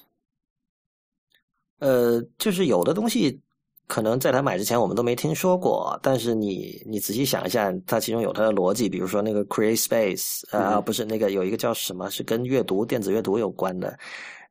[1.78, 3.40] 呃，就是有的东西
[3.88, 13.98] 可能在他买之前我们都没听说过，但是你你仔细想一下，它其中有它的逻辑，比如说那个 Create Space 啊，不是那个有一个叫什么，是跟阅读电子阅读有关的，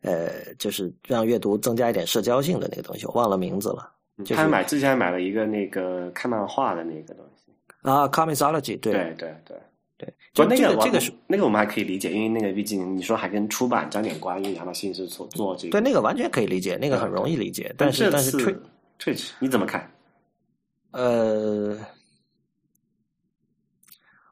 [0.02, 3.90] 呃，就是让阅读增加一点社交性的那个东西，我忘了名字了。
[4.26, 9.58] 就他买之前买了一个那个看漫画的那个东西啊，Comicsology，对对对。
[10.00, 15.72] 对，就那个这个是那个我们还可以理解，因为那个毕竟你说还跟出版沾点关，因为亚马逊是做做这个。
[15.72, 17.74] 对，那个完全可以理解，那个很容易理解。
[17.76, 18.38] 但是但是
[19.00, 19.90] Twitch 你怎么看？
[20.92, 21.78] 呃，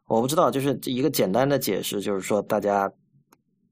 [0.08, 2.91] 我不知道，就是一个简单的解释，就是说大家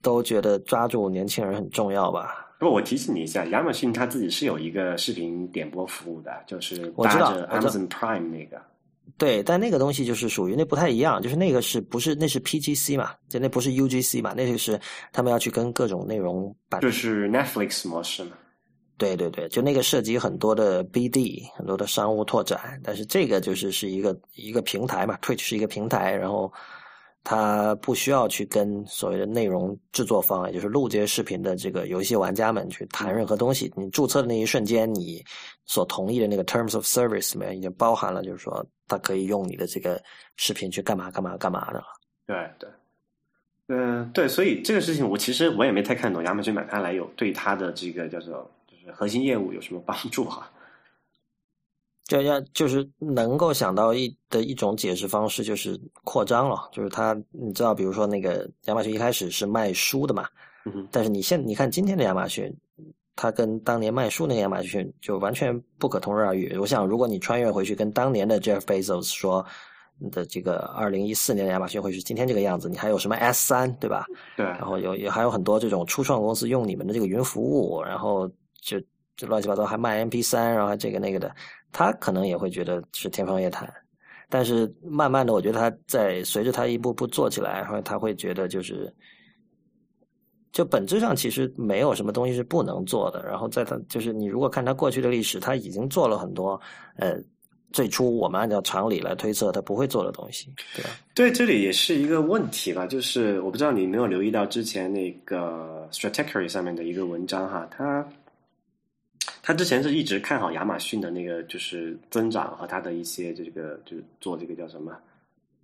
[0.02, 2.56] 都觉得抓住年轻人很重要吧。
[2.60, 8.62] 不，我提醒你一下，亚马逊它自己是有一个视频点播服务的，就是搭着 Amazon Prime 那个。
[9.18, 13.12] 对，但那个东西就是属于那不太一样，就是那个是不是那是 PGC 嘛？
[13.28, 14.34] 就那不是 UGC 嘛？
[14.34, 14.80] 那个是
[15.12, 18.32] 他们要去跟各种内容版，就是 Netflix 模式嘛？
[19.04, 26.52] 对对对，就那个涉及很多的 BD，很多的商务拓展，但是这个就是是一个一个平台嘛，Twitch 是一个平台，然后。
[27.26, 33.72] 它不需要去跟所谓的内容制作方，也就是录这些视频的这个游戏玩家们去谈任何东西。
[33.78, 35.24] 你注册的那一瞬间，你
[35.63, 40.04] 所同意的那个 terms of service 里面已经包含了，就是说他可以用你的这个
[40.36, 41.86] 视频去干嘛干嘛干嘛的了。
[42.28, 42.70] 对对，
[43.68, 48.52] 嗯，对，所以这个事情我其实我也没太看懂，亚马逊买它来有对它的这个叫做
[48.84, 50.50] 就是核心业务有什么帮助哈？
[52.06, 56.69] 就要就是能够想到一的一种解释方式，就是扩张了。
[56.74, 60.28] 就是他，你知道，比如说那个亚马逊一开始是卖书的嘛，
[60.91, 62.54] 但是你现你看今天的亚马逊，
[63.15, 66.54] 它跟当年卖书那个亚马逊就完全不可同日而语。
[66.58, 69.43] 我想，如果你穿越回去跟当年的 Jeff Bezos 说
[70.12, 74.06] 的这个二零一四年的亚马逊会是今天这个样子，你还有什么 S 三对吧？
[74.36, 74.46] 对。
[74.46, 78.30] 然后有也还有很多这种初创公司用你们的这个云服务，然后
[78.63, 78.80] 就
[79.15, 81.34] 就乱七八糟还卖 MP 三，然后还这个那个的。
[81.76, 83.67] 他可能也会觉得是天方夜谭，
[84.30, 88.93] 但是慢慢的，我觉得他在随着他一步步做起来，然后他会觉得就是，
[90.51, 93.26] 就本质上其实没有什么东西是不能做的。
[93.26, 96.61] 然后在他就是你如果看他过去的历史，他已经做了很多
[96.97, 97.18] 呃，
[97.72, 100.91] 最初我们按照常理来推测他不会做的东西，对吧？
[101.16, 108.07] 对，这里也是一个问题吧，就是我不知道你没有留意到之前那个 Strategy 上面的一个文章哈，他。
[109.44, 114.98] 他之前是一直看好亚马逊的那个就是增长和他的一些这个就是做这个叫什么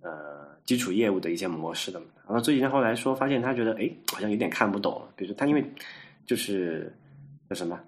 [0.02, 2.06] 呃基础业务的一些模式的嘛。
[2.26, 5.64] 然后最近后来说发现他觉得哎好像有点看不懂了，比如说他因为
[6.26, 6.94] 就是
[7.48, 7.80] 叫什么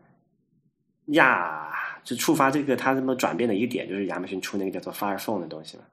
[1.08, 1.70] 亚
[2.02, 5.84] 就触发这个他这么转变的一个点，就是亚马逊出那个叫做 Fire Phone 的东西嘛。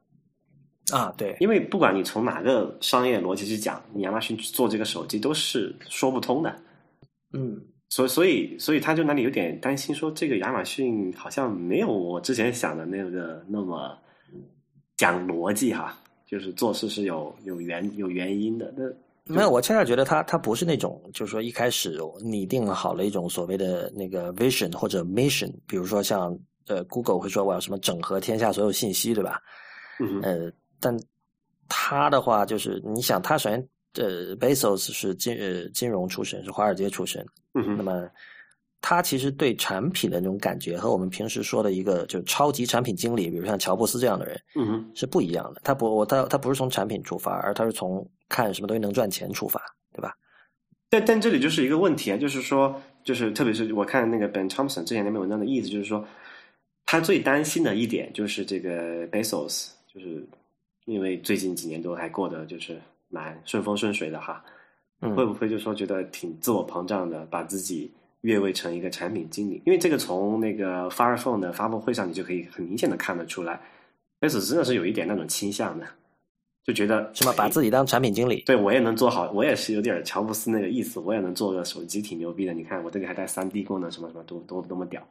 [0.92, 6.56] 啊，对，因为不管你从哪个商业逻辑去讲，你亚马逊做这个手机都是说不通的。
[7.34, 13.98] 嗯，所所以所以他就那里有点担心，说这个亚马逊好像没有我之前想的那个那么
[14.96, 18.74] 讲逻辑哈，就是做事是有有原有原因的。
[18.78, 18.84] 那
[19.34, 26.38] 没有，我恰恰觉得他他不是那种，就是说一开始拟定好了一种所谓的那个 vision 或者 mission，比如说像
[26.68, 29.42] 呃 Google 会说我要什么整合天下所有信息，对吧？
[30.00, 30.52] 嗯呃。
[30.82, 30.98] 但
[31.68, 37.26] 他的话就是，你想，他首先，呃，Bezos 是金呃金融出身，是华尔街出身。
[37.54, 37.78] 嗯哼。
[37.78, 38.10] 那么，
[38.82, 45.62] 他其实对产品的那种感觉和我们平时说的一个就是超级产品经理，比如像乔布斯这样的人，嗯哼，是不一样的。
[45.64, 49.60] 他不，我他他不是从产品出发，而他是从看什么东西能赚钱出发，
[49.94, 50.16] 对吧？
[50.90, 56.06] 但但这里就是一个问题啊，就是说，就是特别是我看那个 Ben Thompson 之前那篇文章的意思，就是说，
[56.86, 60.28] 他最担心的一点就是这个 Bezos，就是。
[60.86, 64.44] 因为最近几年都还过得就是蛮顺风顺水的哈，
[65.02, 67.92] 会不会就说觉得挺自我膨胀的，把自己
[68.22, 69.62] 越位成一个产品经理？
[69.66, 73.60] 因为这个从那个 Fire Phone 的发布会上，你就可以很明显的看得出来
[74.20, 75.86] ，S 真的是有一点那种倾向的，
[76.66, 78.42] 就觉得什么把自己当产品经理？
[78.42, 82.54] 对我也能做好，我也是有点乔布斯那个意思，我也能做个手机挺牛逼的。
[82.54, 85.02] 你看我这个还带三 D 功能，什么什么多多多么屌。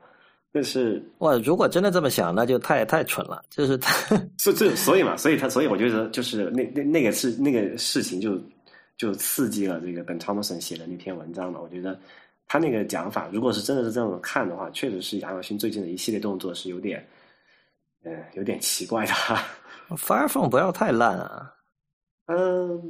[0.59, 3.41] 但是哇，如果真的这么想，那就太太蠢了。
[3.49, 3.95] 就是他，
[4.39, 8.37] 所以所以嘛，所以他所以我觉得就是那那那个事那个事情就
[8.97, 11.61] 就刺激了这个 Ben Thompson 写的那篇文章嘛。
[11.63, 11.97] 我觉得
[12.49, 17.07] 他那个讲法，如果是真的是这么看的话，确实是亚马逊最近的一系列动作是有点
[18.03, 19.13] 嗯有点奇怪的。
[19.97, 21.53] Fire Phone 不要太烂啊，
[22.27, 22.83] 嗯，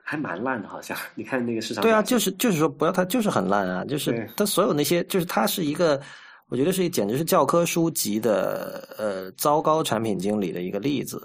[0.00, 6.00] 还蛮烂的，好像你看那个市场对啊，就是就是说不要它就是很烂啊，就是它所有那些就是它是一个。
[6.48, 11.22] 我觉得是简直是教科书级的呃糟糕产品经理的一个例子。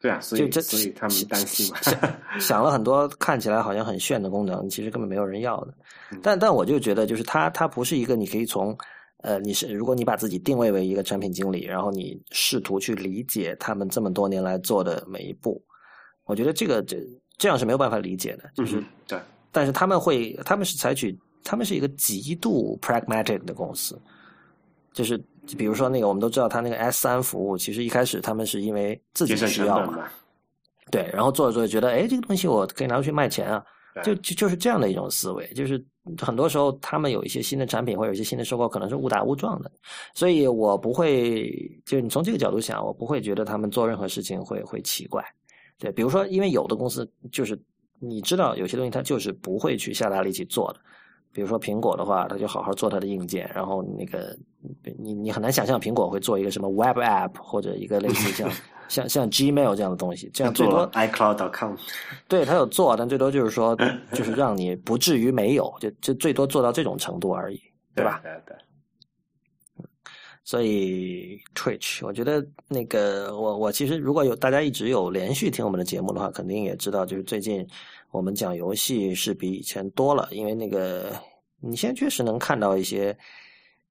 [0.00, 1.78] 对啊，所以所以他们担心嘛，
[2.38, 5.74] 想了很多看起来好像很炫的功能，其实根本没有人要的。
[6.22, 8.76] 但但我就觉得，就是它它不是一个你可以从
[9.22, 15.60] 呃你是如果你把自己定位为一个产品经理，然后你试图去理解他们这么多年来做的每一步，
[16.26, 16.96] 我觉得这个这
[17.36, 18.48] 这样是没有办法理解的。
[18.54, 19.18] 就是对，
[19.50, 24.00] 但是他们会他们是采取他们是一个极度 pragmatic 的公司。
[24.98, 25.16] 就是
[25.56, 30.08] 比如说那个，我们都知道他那个 S 三服务，其实一开始他们是因为自己需要嘛，
[30.90, 33.64] 对，然后做着做着觉得，哎，这个东西我可以拿出去卖钱啊，
[34.02, 35.46] 就就就是这样的一种思维。
[35.54, 35.80] 就是
[36.20, 39.70] 很多时候他们有一些新的产品或者有一些新的收购，可能是误打误撞的，
[40.14, 41.48] 所以我不会，
[41.86, 45.24] 就是你从这个角度想，我不会觉得他们做任何事情会会奇怪。
[45.78, 47.56] 对，比如说，因为有的公司就是
[48.00, 50.80] 你知道有些东西它就是不会去下大力气做的。
[51.32, 54.36] 比如说苹果的话，它就好好做它的硬件，然后那个
[54.98, 58.50] 你你很难想象苹果会做一个什么 Web App 或者一个类似 像
[58.88, 61.74] 像像 Gmail 这样的东西，这样最多 iCloud.com，
[62.26, 63.76] 对，它有做，但最多就是说
[64.12, 67.60] 就是让你不至于没有，就就最多做到这种程度而已，
[67.94, 68.20] 对吧？
[68.22, 68.56] 对对。
[70.42, 77.64] 所以 Twitch，我觉得那个我我其实如果有大家一直有连续听我们的节目的话，肯定也知道，就是最近。
[78.10, 81.12] 我们讲游戏是比以前多了，因为那个
[81.60, 83.16] 你现在确实能看到一些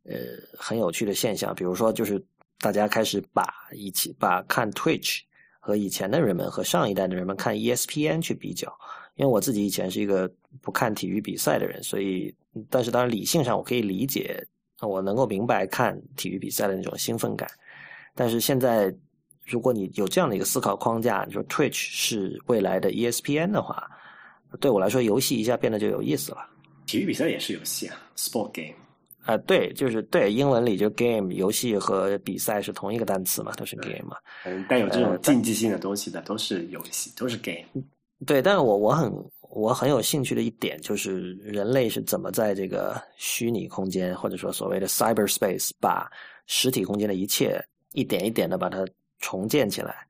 [0.06, 0.16] 呃
[0.58, 2.24] 很有趣的现象，比如说就是
[2.60, 5.22] 大家开始把以前把看 Twitch
[5.60, 8.76] 和以前的人们和上一代的人们看 ESPN 去比较，
[9.16, 10.28] 因为我自己以前是一个
[10.62, 12.34] 不看体育比赛的人，所以
[12.72, 14.44] 但是当然理性上我可以理解，
[14.82, 17.48] 我能够明白看体育比赛的那种兴奋感，
[18.16, 18.92] 但是现在
[19.46, 23.88] 如果你有这样的一个思考框架，你说 Twitch 是未来的 ESPN 的话。
[24.60, 26.48] 对我来说，游戏一下变得就有意思了。
[26.86, 28.74] 体育比赛也是游戏啊，sport game。
[29.26, 34.16] 啊，对，就是对，英文里就 game，游戏和比赛是同一个单词嘛，都是 game 嘛。
[34.46, 37.66] 嗯，带有这种竞技性的东西的都是游戏，都是 game。
[38.26, 46.10] 对，但是我我很我很有兴趣的一点就是人类是怎么在这个虚拟空间或者说所谓的 cyberspace 把
[46.46, 48.88] 实体空间的一切一点一点的把它
[49.20, 50.08] 重建起来。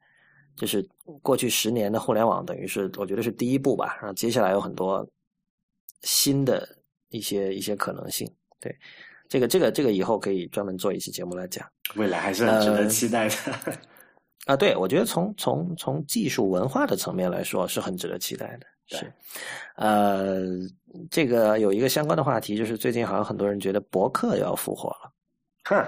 [0.57, 0.85] 就是
[1.21, 3.97] 过去十年的互联网，等于是我觉得是第一步吧。
[4.01, 5.07] 然后接下来有很多
[6.01, 6.67] 新的
[7.09, 8.29] 一些一些可能性。
[8.59, 8.75] 对，
[9.29, 11.65] 这个这个这个以后可以专门做一期节目来讲。
[11.95, 13.35] 未来还是很值得期待的。
[14.47, 18.65] 啊，对，我觉得从从从技术文化的层面来说是很值得期待的。
[18.89, 19.13] 是，
[19.75, 20.45] 呃，
[21.11, 25.11] 这个有一个相关的话题，就是最近好像很多人觉得博客要复活了。
[25.65, 25.85] 哼，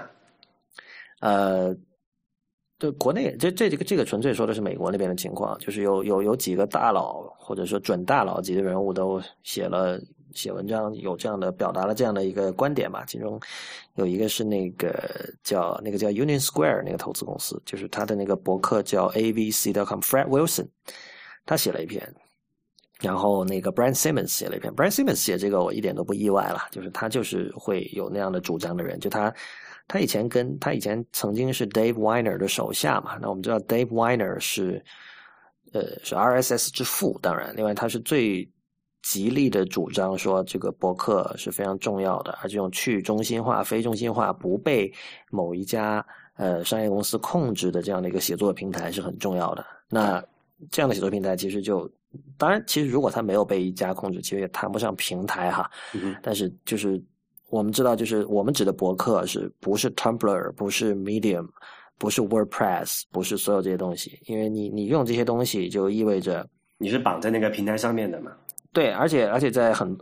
[1.20, 1.74] 呃，
[2.80, 10.00] 对，国内这这这个这个纯粹说的是美国那边的情况，就是有有有几个大佬或者说准大佬级的人物都写了
[10.32, 13.04] 写文章，有这样的表达了这样的一个观点吧。
[13.06, 13.38] 其中
[13.96, 14.90] 有一个是那个
[15.44, 20.66] 叫那个叫 Union Square 那个投资公司，就是他的那个博客叫 ABC.com，Fred Wilson，
[21.44, 22.10] 他写了一篇。
[23.02, 29.34] 然后那个 Brian Simmons 写了一篇，Brian Simmons 写这个我一点都不意外了，就是他就是会有那样的主张的人，就他
[29.92, 34.80] 他以前跟他以前曾经是 Dave Weiner 的手下嘛，那我们知道 Dave Weiner 是
[35.72, 38.48] 呃是 RSS 之父，当然，另外他是最
[39.02, 44.92] 极力的主张说这个博客是非常重要的，而这种去中心化、非中心化、不被
[45.28, 49.66] 某一家呃商业公司控制的这样的一个写作平台是很重要的。
[49.88, 50.24] 那
[50.70, 51.90] 这样的写作平台其实就。
[52.36, 55.70] 当然，其实如果它没有被一家控制，其实也谈不上平台哈。
[55.94, 57.00] 嗯但是就是
[57.50, 61.48] 我们知道，就是我们指的博客是不是 Tumblr，不是 Medium，
[61.98, 64.18] 不是 WordPress，不是所有这些东西。
[64.26, 66.48] 因为你你用这些东西，就意味着
[66.78, 68.32] 你是绑在那个平台上面的嘛。
[68.72, 69.96] 对，而且而且在很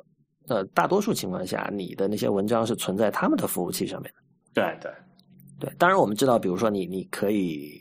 [0.46, 4.20] 呃大多数情况下，你的那些文章是存在他们的服务器上面的。
[4.53, 4.92] 对对
[5.59, 7.80] 对，当然我们知道，比如说你你可以。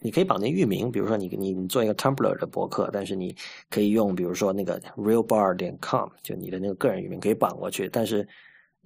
[0.00, 3.34] 你可以绑定域名，比如说你你你做一个 Tumblr 的博客，但是你
[3.68, 8.24] 可以用比如说那个 realbar 点 com，就你的那个个人域名可以绑过去，但是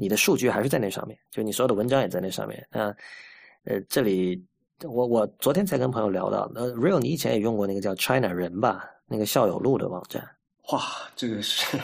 [0.02, 2.66] 你的数据还是在那上面，就你所有的文章也在那上面。
[2.72, 2.88] 那
[3.64, 4.44] 呃，这里
[4.82, 10.20] 我我昨天才跟朋友聊到，呃，real 你以前也用过那个叫 China 人吧，那个校友录的网站。
[10.72, 10.82] 哇，
[11.14, 11.78] 这个是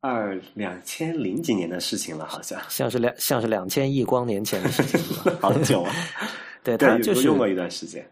[0.00, 5.92] 二两千零几年的事情了，好像像是两像是两千亿光年前的事情了， 好久啊。
[6.64, 8.04] 对他就是用过一段时间，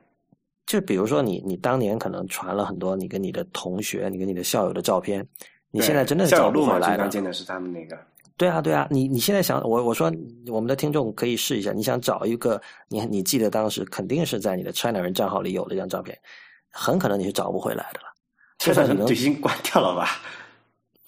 [0.66, 5.26] 就比如说你，你当年可能传了很多你跟你的同学、你跟你的校友的照片，
[5.72, 7.08] 你现在真的找不回来了。
[7.08, 7.98] 见的是他们那个。
[8.36, 10.12] 对啊，对啊，你你现在想我我说
[10.46, 16.18] 我们的听众可以试一下，你想找一个你你记得当时肯定是在你的 China 人账号里有的一张照片，
[16.70, 18.06] 很可能你是找不回来的了。
[18.58, 20.08] 就算可能已经关掉了吧？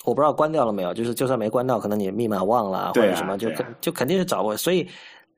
[0.04, 3.48] 我不知道关掉了没有，就是就算没关掉，可能你密码忘了或者什么，就
[3.80, 4.56] 就肯定是找不回。
[4.56, 4.88] 所以。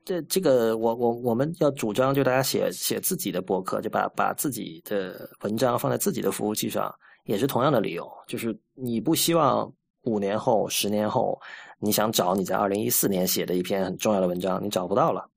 [0.05, 6.89] 这这个我我我们要主张，就大家写写自己的博客，就把把自己的文章放在自己的服务器上，
[7.25, 9.69] 也是同样的理由，就是你不希望
[10.03, 11.37] 五年后、十年后，
[11.79, 15.27] 你想找你在二零一四年写的一篇很重要的文章，你找不到了。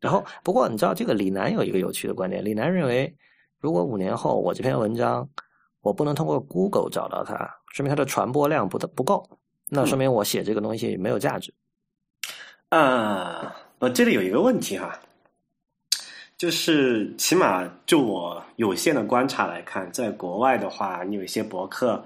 [0.00, 3.16] 然后，不过你知道，这个李楠有一个有趣的观点，李楠认为，
[3.58, 5.28] 如果五年后我这篇文章
[5.80, 7.34] 我不能通过 Google 找到它，
[7.72, 9.28] 说明它的传播量不不够，
[9.68, 11.52] 那说明我写这个东西没有价值。
[12.68, 13.56] 啊。
[13.78, 14.98] 呃，这里有一个问题哈，
[16.38, 22.02] 就是起码就我有限的观察来看，在国外的话，你有一些博客，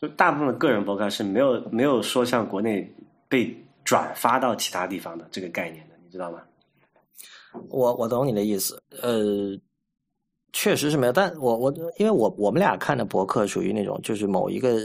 [0.00, 2.92] 就大部分的个人博客是没有没有说像国内
[3.28, 6.40] 被转发到其他地方的这个概念的，你知道吗？
[7.68, 9.58] 我我懂你的意思，呃。
[10.52, 14.80] 确实是没有，但我我因为我我们俩看的博客属于那种就是某一个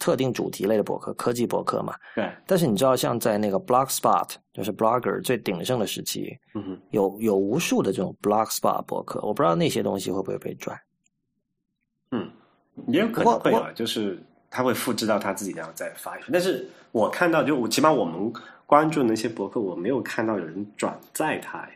[0.00, 1.94] 特定主题类的博客，科技博客嘛。
[2.16, 2.28] 对。
[2.44, 10.76] 但是你知道，像在那个 Blogspot，就是 Blogger 最鼎盛的时期，嗯哼，有有无数的这种 Blogspot 博客，我不知道那些东西会不会被转。
[12.10, 12.28] 嗯，
[12.88, 14.20] 也有可能会啊，就是
[14.50, 16.30] 他会复制到他自己，然后再发一份。
[16.32, 18.32] 但是我看到，就我起码我们
[18.66, 21.68] 关注那些博客，我没有看到有人转载他。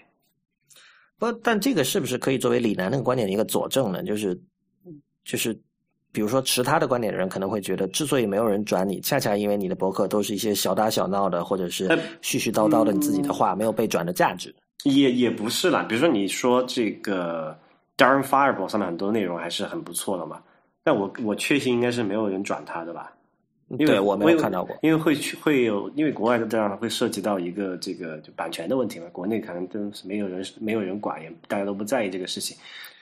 [1.18, 4.02] 不，但这个是不是可以作为李楠那个观点的一个佐证呢？
[4.02, 4.34] 就是，
[5.22, 5.52] 就是，
[6.12, 11.86] 比如说持他的观点的人可能会觉得，之所以没有人转你，恰恰因为你的博客都是一些小打小闹的，或者是
[12.22, 14.54] 絮絮叨叨的你自己的话，没有被转的价值。
[14.84, 17.54] 也也不是啦，比如说你说这个
[17.98, 20.40] Darren Fireball 上面很多内容还是很不错的嘛，
[20.82, 23.12] 但我我确信应该是没有人转他的吧。
[23.78, 32.56] 因为我没有看到过，因为会去会有，因为国外的这样会涉及到一个这个就版权的问题嘛，国内可能真是没有人没有人管，也大家都不在意这个事情，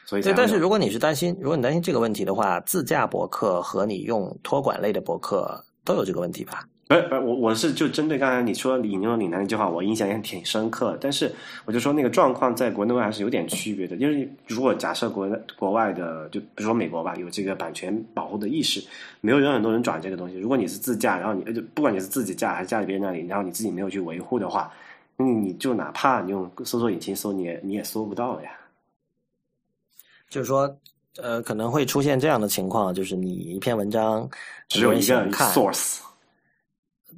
[0.05, 0.35] 所以对。
[0.37, 6.69] 但是如果你是担心，如果你担心这个问题的话，自驾博客和你用托管类的博客都有这个问题吧？
[6.89, 10.97] 不不，我我是就针对刚才你说引用岭南那句话，我印象也挺深刻。
[10.99, 11.31] 但是
[11.67, 15.29] 我就说那个状况在国内外还是有点区别的，就是如果假设国
[15.59, 18.83] 国外的，就比如说美国吧，有这个版权保护的意识，
[19.21, 20.39] 没有人很多人转这个东西。
[20.39, 24.73] 如果你是自驾，然后你就不管你是自己驾还是驾在别人那里，然后你自己没有去维护的话，
[25.19, 28.51] 你就哪怕你用搜索引擎搜，你也你也搜不到呀。
[30.31, 30.75] 就是说，
[31.21, 34.27] 呃，可能会出现这样的情况，就是你一篇文章
[34.69, 35.99] 只有一个 source。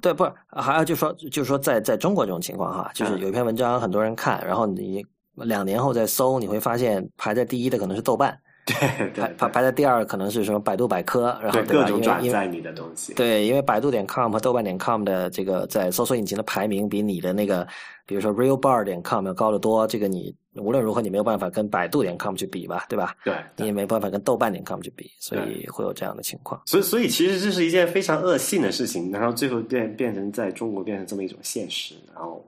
[0.00, 8.38] 对，不是，还有就说，就是说，在在中国这种情况哈，就是有一篇文章很多人看，然后你两年后再搜，你会发现排在第一的可能是豆瓣，
[8.72, 13.14] 对对，排排在第二可能是什么百度百科，然后各种转载你的东西。
[13.14, 17.66] 对，因为百度点 com 和豆瓣点 com 的这个在搜索引擎的排名比你的那个，
[18.06, 19.86] 比如说 realbar 点 com 要高得多。
[19.86, 23.14] 这个你无论如何你没有办法跟百度点 com 去比吧，对吧？
[23.24, 26.60] 对，你也没办法跟豆瓣点 com 去比，所以会有这样的情况。
[26.66, 32.44] 所以，所以其实这是一件非常恶性的事情，然后最后变变成在中国变成这么一种现实，然后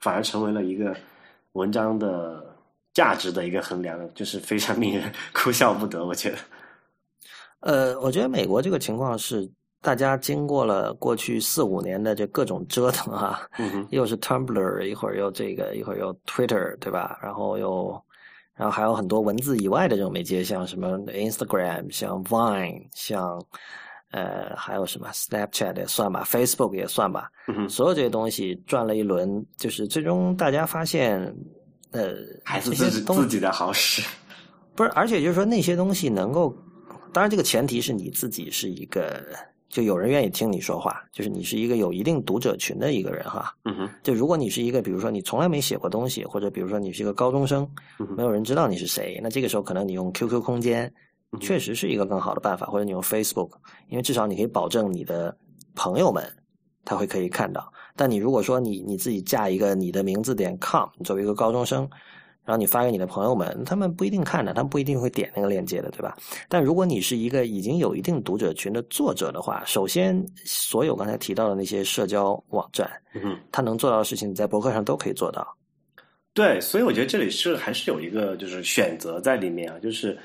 [0.00, 0.96] 反而成为了一个
[1.52, 2.53] 文章的。
[2.94, 6.06] 价值的一个衡量，就是非常令人 哭笑不得。
[6.06, 6.38] 我觉得，
[7.60, 9.50] 呃，我觉得美国这个情况是，
[9.82, 13.46] 大家经过了过去四五年的这各种折腾啊，
[13.90, 17.18] 又是 Tumblr，一会儿又这个，一会儿又 Twitter，对吧？
[17.20, 18.00] 然后又，
[18.54, 23.44] 然后还有很多文字以外的这种媒介，像什么 Instagram，像 Vine，像
[24.12, 27.28] 呃，还有什么 Snapchat 也算吧，Facebook 也算吧。
[27.68, 31.34] 所有这些东西转了一轮，就是最终大家发现。
[31.94, 32.12] 呃，
[32.44, 34.02] 还是自己自己的好使，
[34.74, 34.90] 不是？
[34.90, 36.52] 而且就是说，那些东西能够，
[37.12, 39.24] 当然这个前提是你自己是一个，
[39.68, 43.54] 就有人愿意听你说话，就是你是一个有一定读者群的一个人哈。
[43.64, 43.88] 嗯哼。
[44.02, 47.68] 就如果你是一个，比如说你从来没写过东西，或者比如说你是一个高中生，
[48.16, 50.92] 没有人知道你是谁，那这个时候可能你用 QQ 空间
[51.40, 53.50] 确实是一个更好的办法，或者你用 Facebook，
[53.88, 55.36] 因为至少你可以保证你的
[55.76, 56.24] 朋友们
[56.84, 57.72] 他会可以看到。
[57.96, 61.88] 但你如果说你你自己架一个你的名字点 com，你作为一个高中生，
[62.44, 66.16] 然后你发给你的朋友们，他们不一定看的，他们不一定会点那个链接的，对吧？
[66.48, 75.46] 但如果你是一个已经有一定读者群的作者的话，首先所有刚才提到的那些社交网站，嗯，他能做到的事情，在博客上都可以做到。
[76.34, 80.18] 对，所以我觉得这里是还是有一个就是选择在里面啊，就是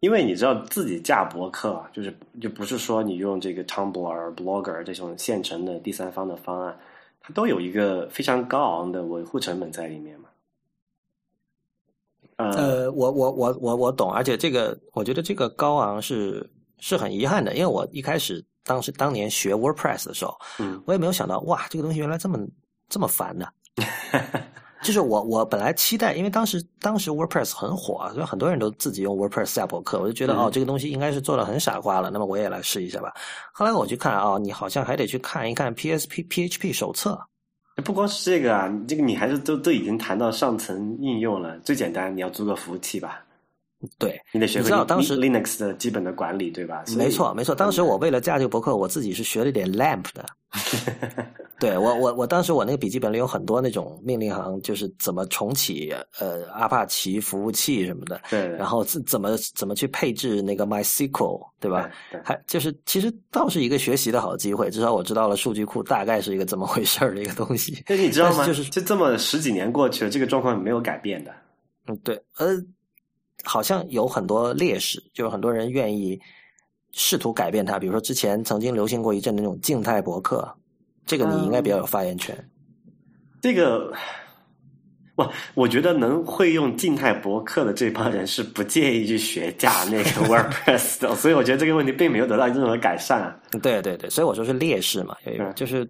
[0.00, 6.76] 因为你知道自己架博客啊，就是就不是说你用这个 Tumblr、Blogger 这种现成的第三方的方案。
[7.26, 10.28] 它都有一个非常高昂的维护成本在里面嘛？
[12.36, 22.38] 呃，我我我我我懂，而且这个我觉得这个高昂是是很遗憾的，因为我一开始当时当年学 WordPress 的时候，嗯，我也没有想到哇，这个东西原来这么
[22.90, 23.50] 这么烦的。
[24.84, 33.12] 就是我，我本来期待，因为当时当时 WordPress 很火，所以很多人都自己用 WordPress 下博客，我就觉得哦，这个东西应该是做的很傻瓜了，那么我也来试一下吧。
[33.50, 37.18] 后来我去看啊，你好像还得去看一看 PSP PHP 手册。
[37.82, 41.58] 不光是这个啊，这个你还是都都已经谈到上层应用了。
[41.60, 43.24] 最简单，你要租个服务器吧。
[43.98, 46.84] 对，你得学会 Linux 的基本的管理，对吧？
[46.96, 47.54] 没错，没错。
[47.54, 50.24] 当时我为了架这个博客，我自己是学了点 Lamp 的。
[51.58, 58.20] 对我，我我当时我那个笔记本里有很多那种命令行，就是怎么重启呃阿帕奇服务器什么的。
[58.28, 58.48] 对。
[58.56, 61.90] 然后怎怎么怎么去配置那个 MySQL，对吧？
[62.10, 62.20] 对。
[62.24, 67.82] 还就是其实倒是一个学习的好机会，至少我知道了数据库大概是一个怎么回事的一个东西。
[67.88, 68.46] 那你知道吗？
[68.46, 71.32] 就是就这么十几年过去了，这个状况没有改变的。
[71.86, 72.62] 嗯，对，呃。
[73.44, 76.18] 好像有很多劣势，就是很多人愿意
[76.92, 77.78] 试图改变它。
[77.78, 80.48] 比如说，之前曾经流行过一阵那种静态博客，
[81.06, 82.36] 这个你应该比较有发言权。
[83.40, 83.92] 这个，
[85.16, 93.38] 我我觉得能会用静态博客的这帮人是不介意去学架 那个 WordPress 的，所以我觉得这个问题并没有得到任何改善。
[93.62, 95.14] 对对对，所以我说是劣势嘛，
[95.54, 95.86] 就是，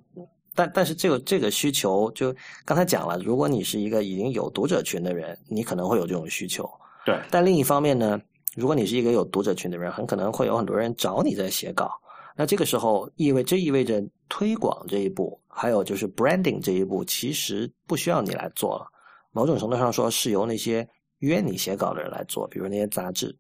[0.55, 2.34] 但但是这个这个需求，就
[2.64, 6.68] 刚才讲了，如果你是一个已经有读者群的人，你可能会有这种需求。
[7.05, 8.20] 对，但另一方面呢，
[8.57, 11.90] 如果你是一个有读者群的人，很可能会有很多人找你在写稿。
[12.36, 18.86] 那这个时候意味这意味着推广这一步，还有就是 branding 这一步，其实不需要你来做了。
[19.32, 20.88] 某种程度上说，是由那些
[21.18, 23.36] 约你写稿的人来做，比如那些杂志，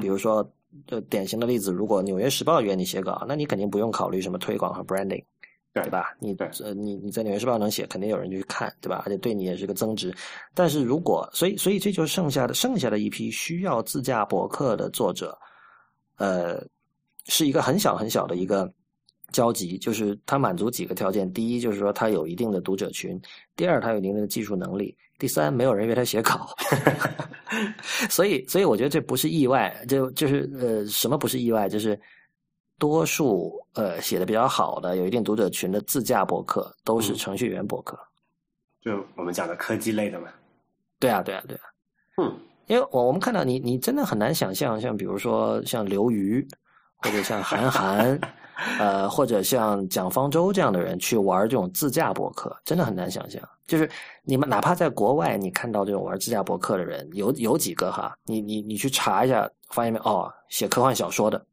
[0.00, 0.48] 比如说
[0.90, 5.24] 呃典型的例子，如果《纽约时报》约你写稿，那你肯定不用考虑什么推广和 branding。
[5.82, 6.16] 对吧？
[6.18, 9.02] 你呃，你你在《纽约时报》能写，肯定有人去看，对吧？
[9.04, 10.14] 而且对你也是个增值。
[10.54, 15.36] 但是如果，所以所以这就是剩下的剩下的一批需要自驾博客的作者，
[16.16, 16.64] 呃，
[17.26, 18.72] 是一个很小很小的一个
[19.32, 23.18] 交集，就是他满足几个条件：第一，就是说他有一定的读者群；
[23.54, 26.48] 第二，他有一定的技术能力；第三，没有人约他写稿。
[28.10, 31.68] 所以，所以我觉得这不是意外，就就是呃，什么不是意外？
[31.68, 31.98] 就是。
[32.78, 37.98] 多数呃写的比较好的、有一定读者群的自驾博客，都是程序员博客，
[38.82, 40.28] 就我们讲的科技类的嘛。
[40.98, 41.62] 对啊，对啊，对啊。
[42.18, 42.34] 嗯，
[42.66, 46.46] 因为我我们看到你，你真的很难想象，像比如说像刘瑜，
[46.98, 48.18] 或者像韩寒，
[48.78, 53.42] 呃，或者像蒋方舟这样的人去玩这种自驾博客，真的很难想象。
[53.66, 53.90] 就是
[54.22, 58.16] 你们哪怕在国外，你看到这种玩自驾博客的人，有有几个哈？
[58.24, 59.98] 你你你去查一下，发现没？
[60.00, 61.44] 哦，写科幻小说的。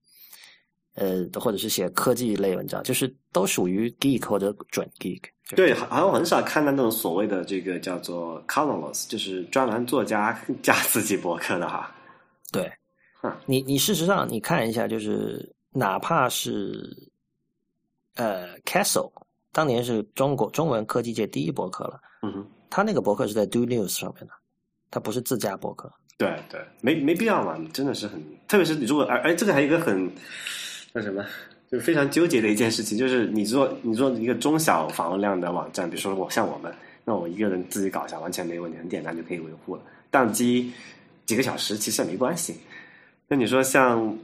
[0.95, 5.21] 呃，或者是写科技类文章，就是都属于 geek 或者准 geek。
[5.55, 11.93] 对，好像很少看到那种所谓的这个叫做 columnist，就是专栏作家 加自己博客的哈。
[12.51, 12.71] 对，
[13.45, 16.95] 你你事实上你看一下，就是哪怕是
[18.15, 19.11] 呃，Castle
[19.51, 24.33] 当年是中国中文科技界第一博客了，嗯哼，他那个博客是在 Do News 上面的，
[24.89, 25.91] 他不是自家博客。
[26.17, 30.09] 对对，没没必要嘛，真的是很，特别是你如果而而这个还有一个很
[30.93, 31.25] 叫什么，
[31.71, 36.71] 就是非常纠结的一件事情，就是你做你做一个中小访问量的网站，比如说我像我们，
[37.03, 39.81] 那我一个人自己搞一下完全没问题，很简单就可以维护了，
[40.11, 40.71] 宕机
[41.25, 42.55] 几个小时其实也没关系。
[43.27, 44.15] 那你说像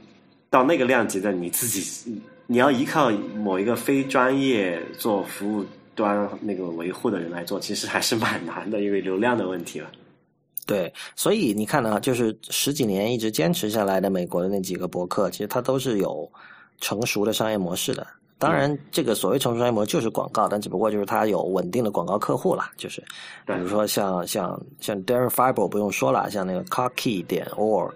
[0.48, 5.64] 到那个量级的，你自己你要依靠某一个非专业做服务
[5.96, 9.90] 端那个维护的人来做，其实还是蛮难的，因为流量的问题了。
[10.66, 16.30] 对，所以你看呢，就是十几年一直坚持下来的美国的那几个博客，其实它都是有
[16.80, 18.06] 成熟的商业模式的。
[18.38, 22.64] 当然，这个所谓成熟商业模式就是广告，但只不过就是它有稳定的广告客户了。
[22.78, 23.02] 就是
[23.46, 27.92] 比如说像像像 Darren Fiber 不用说了，像那个 Cocky 点 org，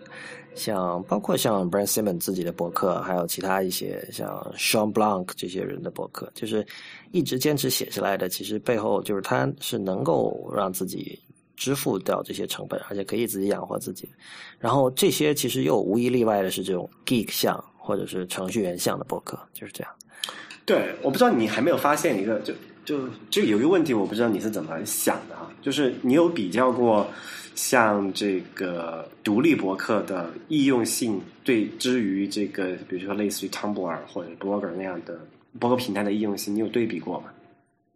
[0.54, 6.66] 像包括像 Brand Simon 自己的博客，还有其他一些像 Sean Blanc 这些人的博客，就是
[7.10, 8.28] 一直坚持写下来的。
[8.28, 11.18] 其实背后就是他是能够让自己。
[11.56, 14.08] 支付掉这些成本，而且可以自己养活自己。
[14.58, 19.92] 然后这些其实又无一例外的是这种 geek 向或者是程序员向的博客，就是这样。
[20.64, 22.54] 对，我不知道你还没有发现一个，就
[22.86, 25.50] 就就有一个问题，我不知道你是怎么想的啊？
[25.60, 27.06] 就是你有比较过
[27.54, 35.20] 像这个独立博客的易用性对之于这个，比如说类似于 Tumblr 或者 Blogger 那样的
[35.60, 37.26] 博客平台的易用性，你有对比过吗？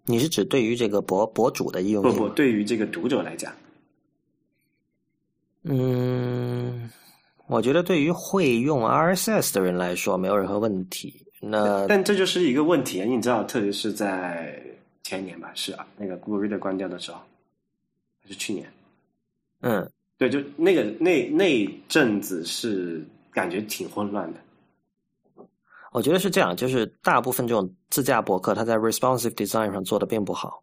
[0.05, 2.13] 你是指对于这个博博主的易用性？
[2.13, 3.53] 不不，对于这个读者来讲，
[5.65, 6.91] 嗯，
[7.49, 11.25] 我觉得对于会用 RSS 的人来说没有任何问题。
[11.41, 14.63] 那但这就是一个问题，你知道，特别是在
[15.03, 17.19] 前年吧，是啊，那个 Google Reader 关掉的时候，
[18.23, 18.71] 还是去年？
[19.61, 24.41] 嗯，对，就那个那那阵子是感觉挺混乱的。
[25.93, 30.63] 我觉得是这样，就是大部分这种自驾博客，它在 responsive design 上做的并不好。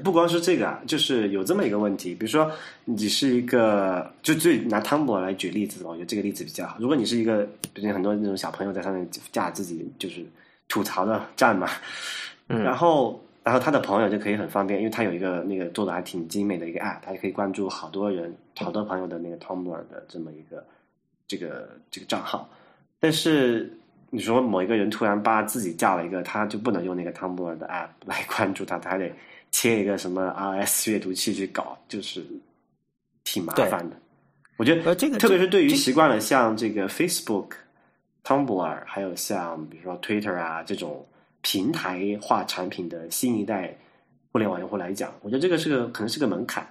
[0.00, 2.50] 不光是这个啊，就是有这么一个问题，比如说
[2.84, 6.76] 你是一个，就最拿汤博来举例子吧，我觉得这个例子比较好。
[6.78, 10.24] 如果你是一个，毕竟很多那种小朋友在上面架自己就是
[10.68, 11.68] 吐槽的站嘛，
[12.48, 20.64] 嗯，然后然后他的朋友就可以很方便，因为他有一个那个做的还挺精美的一个 app，他就可以关注好多人、好多朋友的那个 Tumblr 的这么一个
[21.26, 22.48] 这个这个账号，
[23.00, 23.72] 但是。
[24.08, 29.12] 你说某一个人突然把自己架了一个，他就不能用那个 Tumblr 的 app 来关注他，他还得
[29.50, 32.24] 切一个什么 RS 阅读器去搞，就是
[33.24, 33.96] 挺麻烦的。
[34.56, 37.52] 我觉得，这个特别是对于习惯了像这个 Facebook、
[38.24, 41.06] Tumblr，还有像比如说 Twitter 啊这种
[41.42, 43.76] 平台化产品的新一代
[44.32, 46.66] 互联网用户来讲，我觉得这个是个可能是个门槛。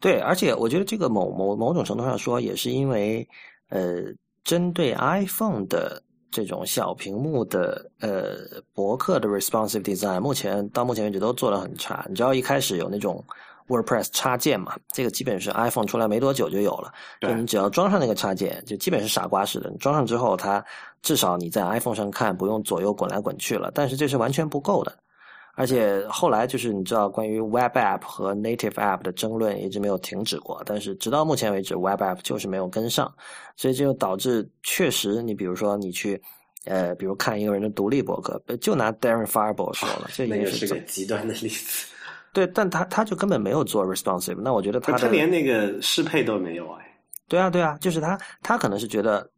[0.00, 3.28] 对，而且我觉得这个某某某种程度上说，也是因为
[3.68, 4.04] 呃。
[4.44, 8.36] 针对 iPhone 的这种小屏幕的呃
[8.74, 12.04] 博客的 responsive design，目前到目前为止都做的很差。
[12.08, 13.24] 你知道一开始有那种
[13.68, 14.76] WordPress 插件嘛？
[14.92, 19.70] 这个基本是 iPhone 出来没多久就有了，就你只要装上那个插件，就基本是傻瓜式的。
[19.70, 20.64] 你装上之后，它
[21.02, 23.70] 至少你在 iPhone 上看不用左右滚来滚去了。
[23.74, 24.98] 但是这是完全不够的。
[25.58, 33.12] 而且后来就是你知道关于 Web App 和 Native App 的争论一直没有停止过，但是直到目前为止 Web App 就是没有跟上，
[33.56, 36.22] 所以这就导致确实你比如说你去
[36.64, 41.86] 呃，比如看一个人的独立博客，就拿 Darren Fireball 说了，这也是个极端的例子。
[42.32, 46.84] 对，但他他就根本没有做 responsive，那我觉得他他连那个适配都没有哎。
[47.26, 49.28] 对啊，对啊，就是他他可能是觉得。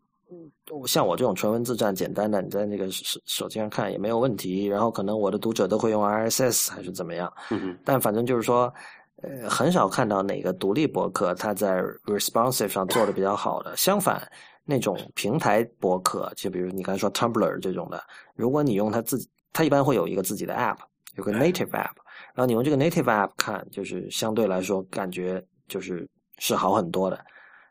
[0.87, 4.67] 像我这种纯文字站简单的，你在那个手手机上看也没有问题。
[4.67, 8.73] 然后可能我的读者都会用 RSS 还是怎么样，嗯但反正就是说，
[9.17, 13.77] 呃，很少看到哪个独立博客它在 responsive 上做的比较好的。
[13.77, 14.23] 相反，
[14.65, 18.01] 那种平台博客，就比如你刚才说 Tumblr 这种的，
[18.37, 20.77] 如果你用它自己，它一般会有一个自己的 app，
[21.17, 21.97] 有个 native app，
[22.33, 26.09] 然后你用这个 native app 看，就是相对来说感觉就是
[26.39, 27.19] 是好很多的。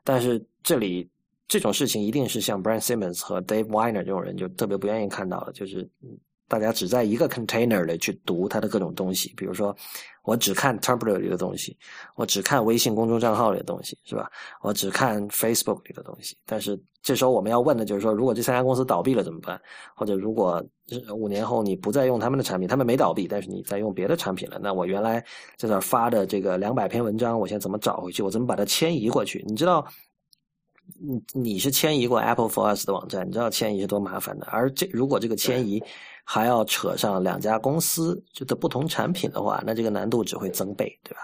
[0.03, 1.09] 但是这里。
[1.49, 5.89] 这种事情一定是像 Brand Simmons 和 Dave Weiner 这种人就特别不愿意看到的，就是
[6.47, 9.33] 大家只在一个 container 里去读它的各种东西。
[9.35, 9.75] 比如说，
[10.23, 11.75] 我只看 Tumblr 里的东西，
[12.15, 14.31] 我只看微信公众账号里的东西，是吧？
[14.61, 16.37] 我只看 Facebook 里的东西。
[16.45, 19.59] 但是这时候我们要问的就是说，如果这三家公司倒闭了怎么办？
[19.95, 20.63] 或者如果
[21.15, 25.23] 五年后你不再用他们的产品，他们没倒闭，但是你在用别的产品了，那我原来
[25.57, 28.21] 在那发的这个两百篇文章，我现在怎么找回去？
[28.21, 29.43] 我怎么把它迁移过去？
[29.47, 29.83] 你知道？
[30.97, 34.45] 你你是迁移过 Apple for Us 的网站，你知道迁移是多麻烦的。
[34.47, 35.83] 而这如果这个迁移
[36.23, 41.19] 还要扯上两家公司就的不同产品的话，那这个难度只会增倍，对吧？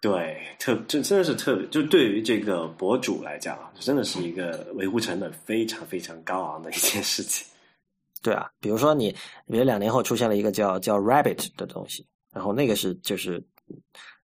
[0.00, 7.46] 对，特这真的是特别，就对于这个博主来讲啊，真的是一个维护成本非常非常高昂的一件事情。
[8.22, 9.10] 对啊，比如说你，
[9.46, 13.42] 比如两年后出现了一个叫叫 Rabbit 的东西，然后那个是就是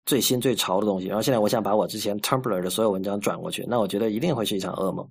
[0.09, 5.07] 最新最潮的东西，然后现在我想把我之前 Tumblr 的所有文章转过去，那我觉得一定会是一场噩梦。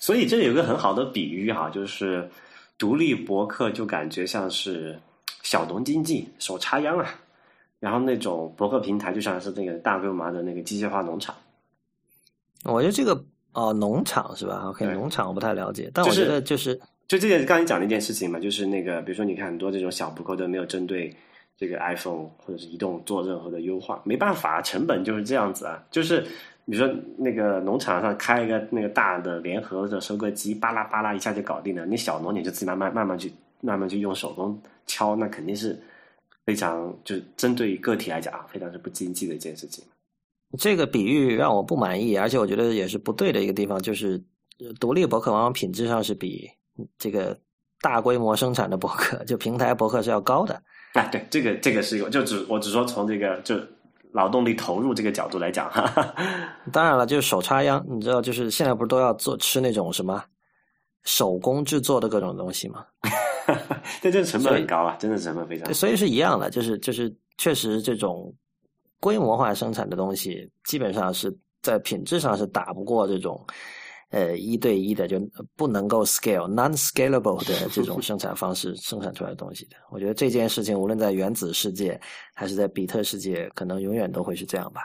[0.00, 2.28] 所以这有个很好的比喻哈，就是
[2.76, 4.98] 独立博客就感觉像是
[5.44, 7.14] 小农经济手插秧啊。
[7.78, 11.32] 然后那种博客平台就像是那个大规模的那个机械化农场，
[12.64, 16.74] 我觉得这个哦农场是吧？OK，农场我不太了解，但我觉得就是
[17.06, 21.14] 就这件刚才讲的一件事情嘛，就是那个比如说你看很多这种小博客都没有针对
[21.60, 25.80] 这个 iPhone 或者是移动做任何的优化，没办法，成本就是这样子啊。
[25.92, 26.26] 就是
[26.64, 31.86] 你说那个农场上开一个那个大的联合的收割机，巴拉巴拉一下就搞定了。
[31.86, 35.78] 你小农你就自己慢慢慢慢去慢慢去用手工敲，那肯定是。
[36.46, 39.84] 非常就是针对于个体来讲啊，非常是不经济的一件事情。
[40.58, 44.20] 这个比喻让我不满意，而且我觉得也是不对的一个地方，就是
[44.80, 46.50] 独立博客往往品质上是比
[46.98, 47.38] 这个
[47.80, 50.60] 大规模生产的博客，就平台博客是要高的。
[50.94, 53.56] 啊，对，这个这个是有，就只我只说从这个就
[54.12, 56.14] 劳动力投入这个角度来讲哈。
[56.72, 60.22] 当然了，就是手插秧，你知道，就是现在不是都要做吃那种什么
[61.04, 62.84] 手工制作的各种东西吗？
[64.02, 65.72] 但这成本很高啊，真的成本非常。
[65.72, 68.32] 所以是一样的，就是就是确实这种
[68.98, 73.44] 规模化生产的东西，基本上是在品质上是打不过这种
[74.10, 75.18] 呃一对一的，就
[75.56, 79.76] 不能够 scale non scalable 的 这种生产方式生产出来的东西的。
[79.90, 82.00] 我觉得这件事情无论在原子世界
[82.34, 84.82] 还是在比特世界，可能永远都会是这样吧。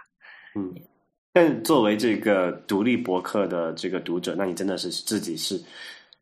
[0.55, 0.73] 嗯，
[1.33, 5.61] 但作为这个独立博客的这个读者，那你真的是自己是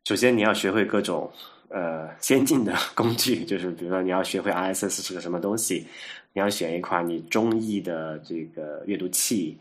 [0.05, 1.31] 首先你要学会各种。
[1.75, 5.87] 呃，先进的 工具就是，比如说你要学会 RSS 是个什么东西，
[6.31, 9.57] 你要选一款你中意的这个阅读器，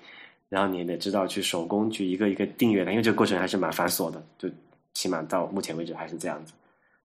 [0.53, 4.51] 然后你也得知道去手工去一个一个订阅它，因为这个过程还是蛮繁琐的，就
[4.93, 6.53] 起码到目前为止还是这样子。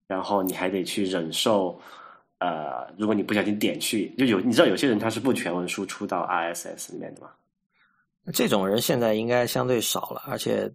[0.06, 1.80] 然后你还得去忍受，
[2.40, 7.30] 呃，如果你不小心点去，就有你知道有些人他是不全文输出到 RSS 里面的嘛？
[8.34, 10.70] 这种人现在应该相对少了，而且。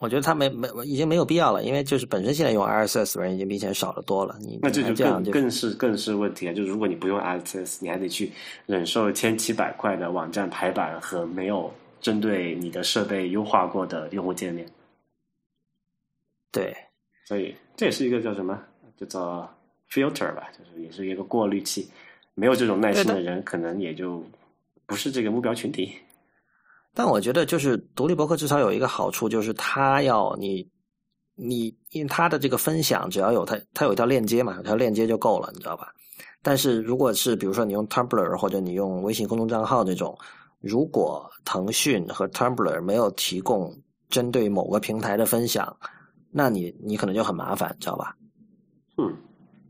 [0.00, 4.38] 我觉得他没没已经没有必要了，因为就是本身现在用 RSS 的人已经比以前少的多了。
[4.40, 6.52] 你那这就更更是更是问题啊！
[6.52, 8.30] 就是如果你不用 RSS，你还得去
[8.64, 11.68] 忍受千七百块的网站排版和没有
[12.00, 14.66] 针对你的设备优化过的用户界面。
[16.50, 16.74] 对，
[17.26, 18.60] 所以这也是一个叫什么？
[18.96, 19.48] 叫做
[19.90, 21.88] filter 吧，就是也是一个过滤器。
[22.34, 24.24] 没有这种耐心的人，可能也就
[24.86, 25.92] 不是这个目标群体。
[26.94, 30.68] 但我觉得，就是独立博客至少有一个好处，就是它要你，
[31.34, 35.92] 你因为它的这个分享，只要有它，它有一条链接嘛，有条链接就够了，你知道吧？
[36.42, 40.16] 但是如果是比如说你用 Tumblr 或者你用微信公众账号这种，
[40.60, 43.74] 如果腾讯和 Tumblr 没有提供
[44.08, 45.76] 针对某个平台的分享，
[46.30, 48.14] 那你你可能就很麻烦，知道吧？
[48.96, 49.16] 嗯，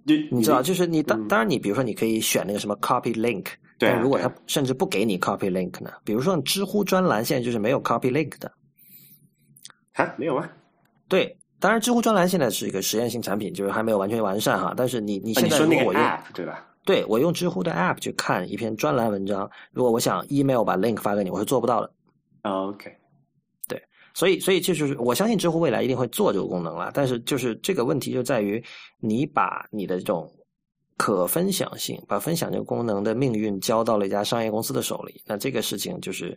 [0.05, 3.47] 你你知道，就是你当当然你比如说你可以选那个什么 Copy Link。
[3.80, 5.93] 但如果他甚至不给你 copy link 呢？
[6.03, 8.51] 比如说知乎专栏现在就是没有 copy link 的，
[9.93, 10.51] 啊，没有吗？
[11.07, 14.74] 对，当然知乎专栏现在是一个实验性产品，就是还没有完全完善哈。
[14.76, 16.68] 但是你你现在如果我用 app 对吧？
[16.89, 21.93] 对我用知乎的 app 去看一篇专栏文章，如果我想 email 把 link 发给你，我是做不到的。
[22.45, 22.91] OK，
[23.68, 23.82] 对，
[24.14, 28.64] 所以所以就是我相信知乎未来一定会做这个功能了，但是就是这个问题就在于
[29.01, 30.26] 你把你的这种。
[31.01, 35.22] 可分享性，把分享这个功能的命运交到了一家商业公司的手里。
[35.24, 36.36] 那这个事情就是，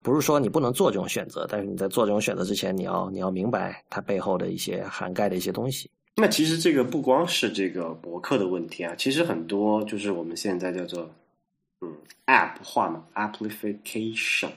[0.00, 5.90] 不是说你不能做这种选择，但是你在做这种选择之前，你要你要明白它背后的一些涵盖的一些东西。
[6.20, 11.10] 那其实这个不光是这个博客的问题啊，其实很多就是我们现在叫做
[11.80, 11.92] 嗯
[12.26, 14.50] App 化嘛，Application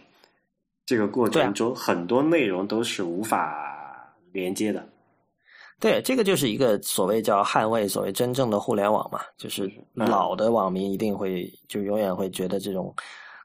[0.85, 4.87] 这个过程中，很多内容都是无法连接的。
[5.79, 12.93] 对，这个就是一个所谓叫捍卫所谓真正的互联网嘛，就是老的网民一定会就永远会觉得这种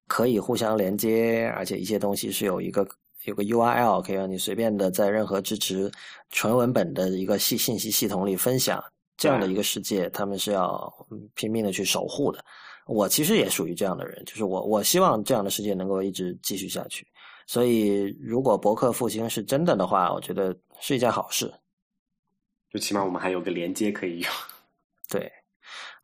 [0.07, 2.87] 可以互相连接，而且一些东西是有一个
[3.29, 5.91] 有个 URL 可以让你随便的在任何支持
[6.31, 8.83] 纯文本的一个系信息系统里分享
[9.17, 10.93] 这样的一个世界，他们是要
[11.35, 12.43] 拼命的去守护的。
[12.87, 17.07] 我其实也属于这样的人，就是我我希望这样的世界能够一直继续下去。
[17.47, 21.53] 所以，如果博客复兴是真的的话，我觉得是一件好事。
[22.73, 24.31] 就起码我们还有个连接可以用，
[25.09, 25.31] 对，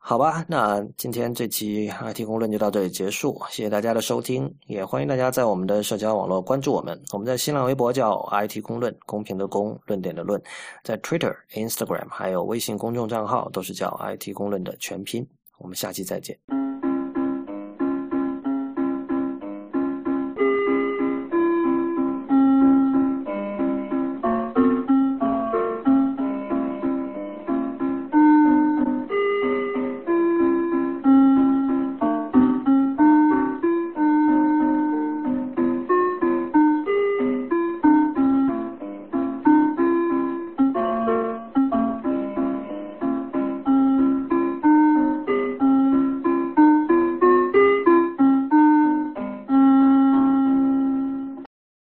[0.06, 10.38] 好吧，那今天这期 IT 公论就到这里结束，谢谢大家的收听，也欢迎大家在我们的社交网络关注我们，我们在新浪微博叫 IT 公论，公平的公，论点的论，
[10.82, 15.26] 在 Twitter、Instagram 还有微信公众账号都是叫 IT 公论的全拼，
[15.56, 16.38] 我们下期再见。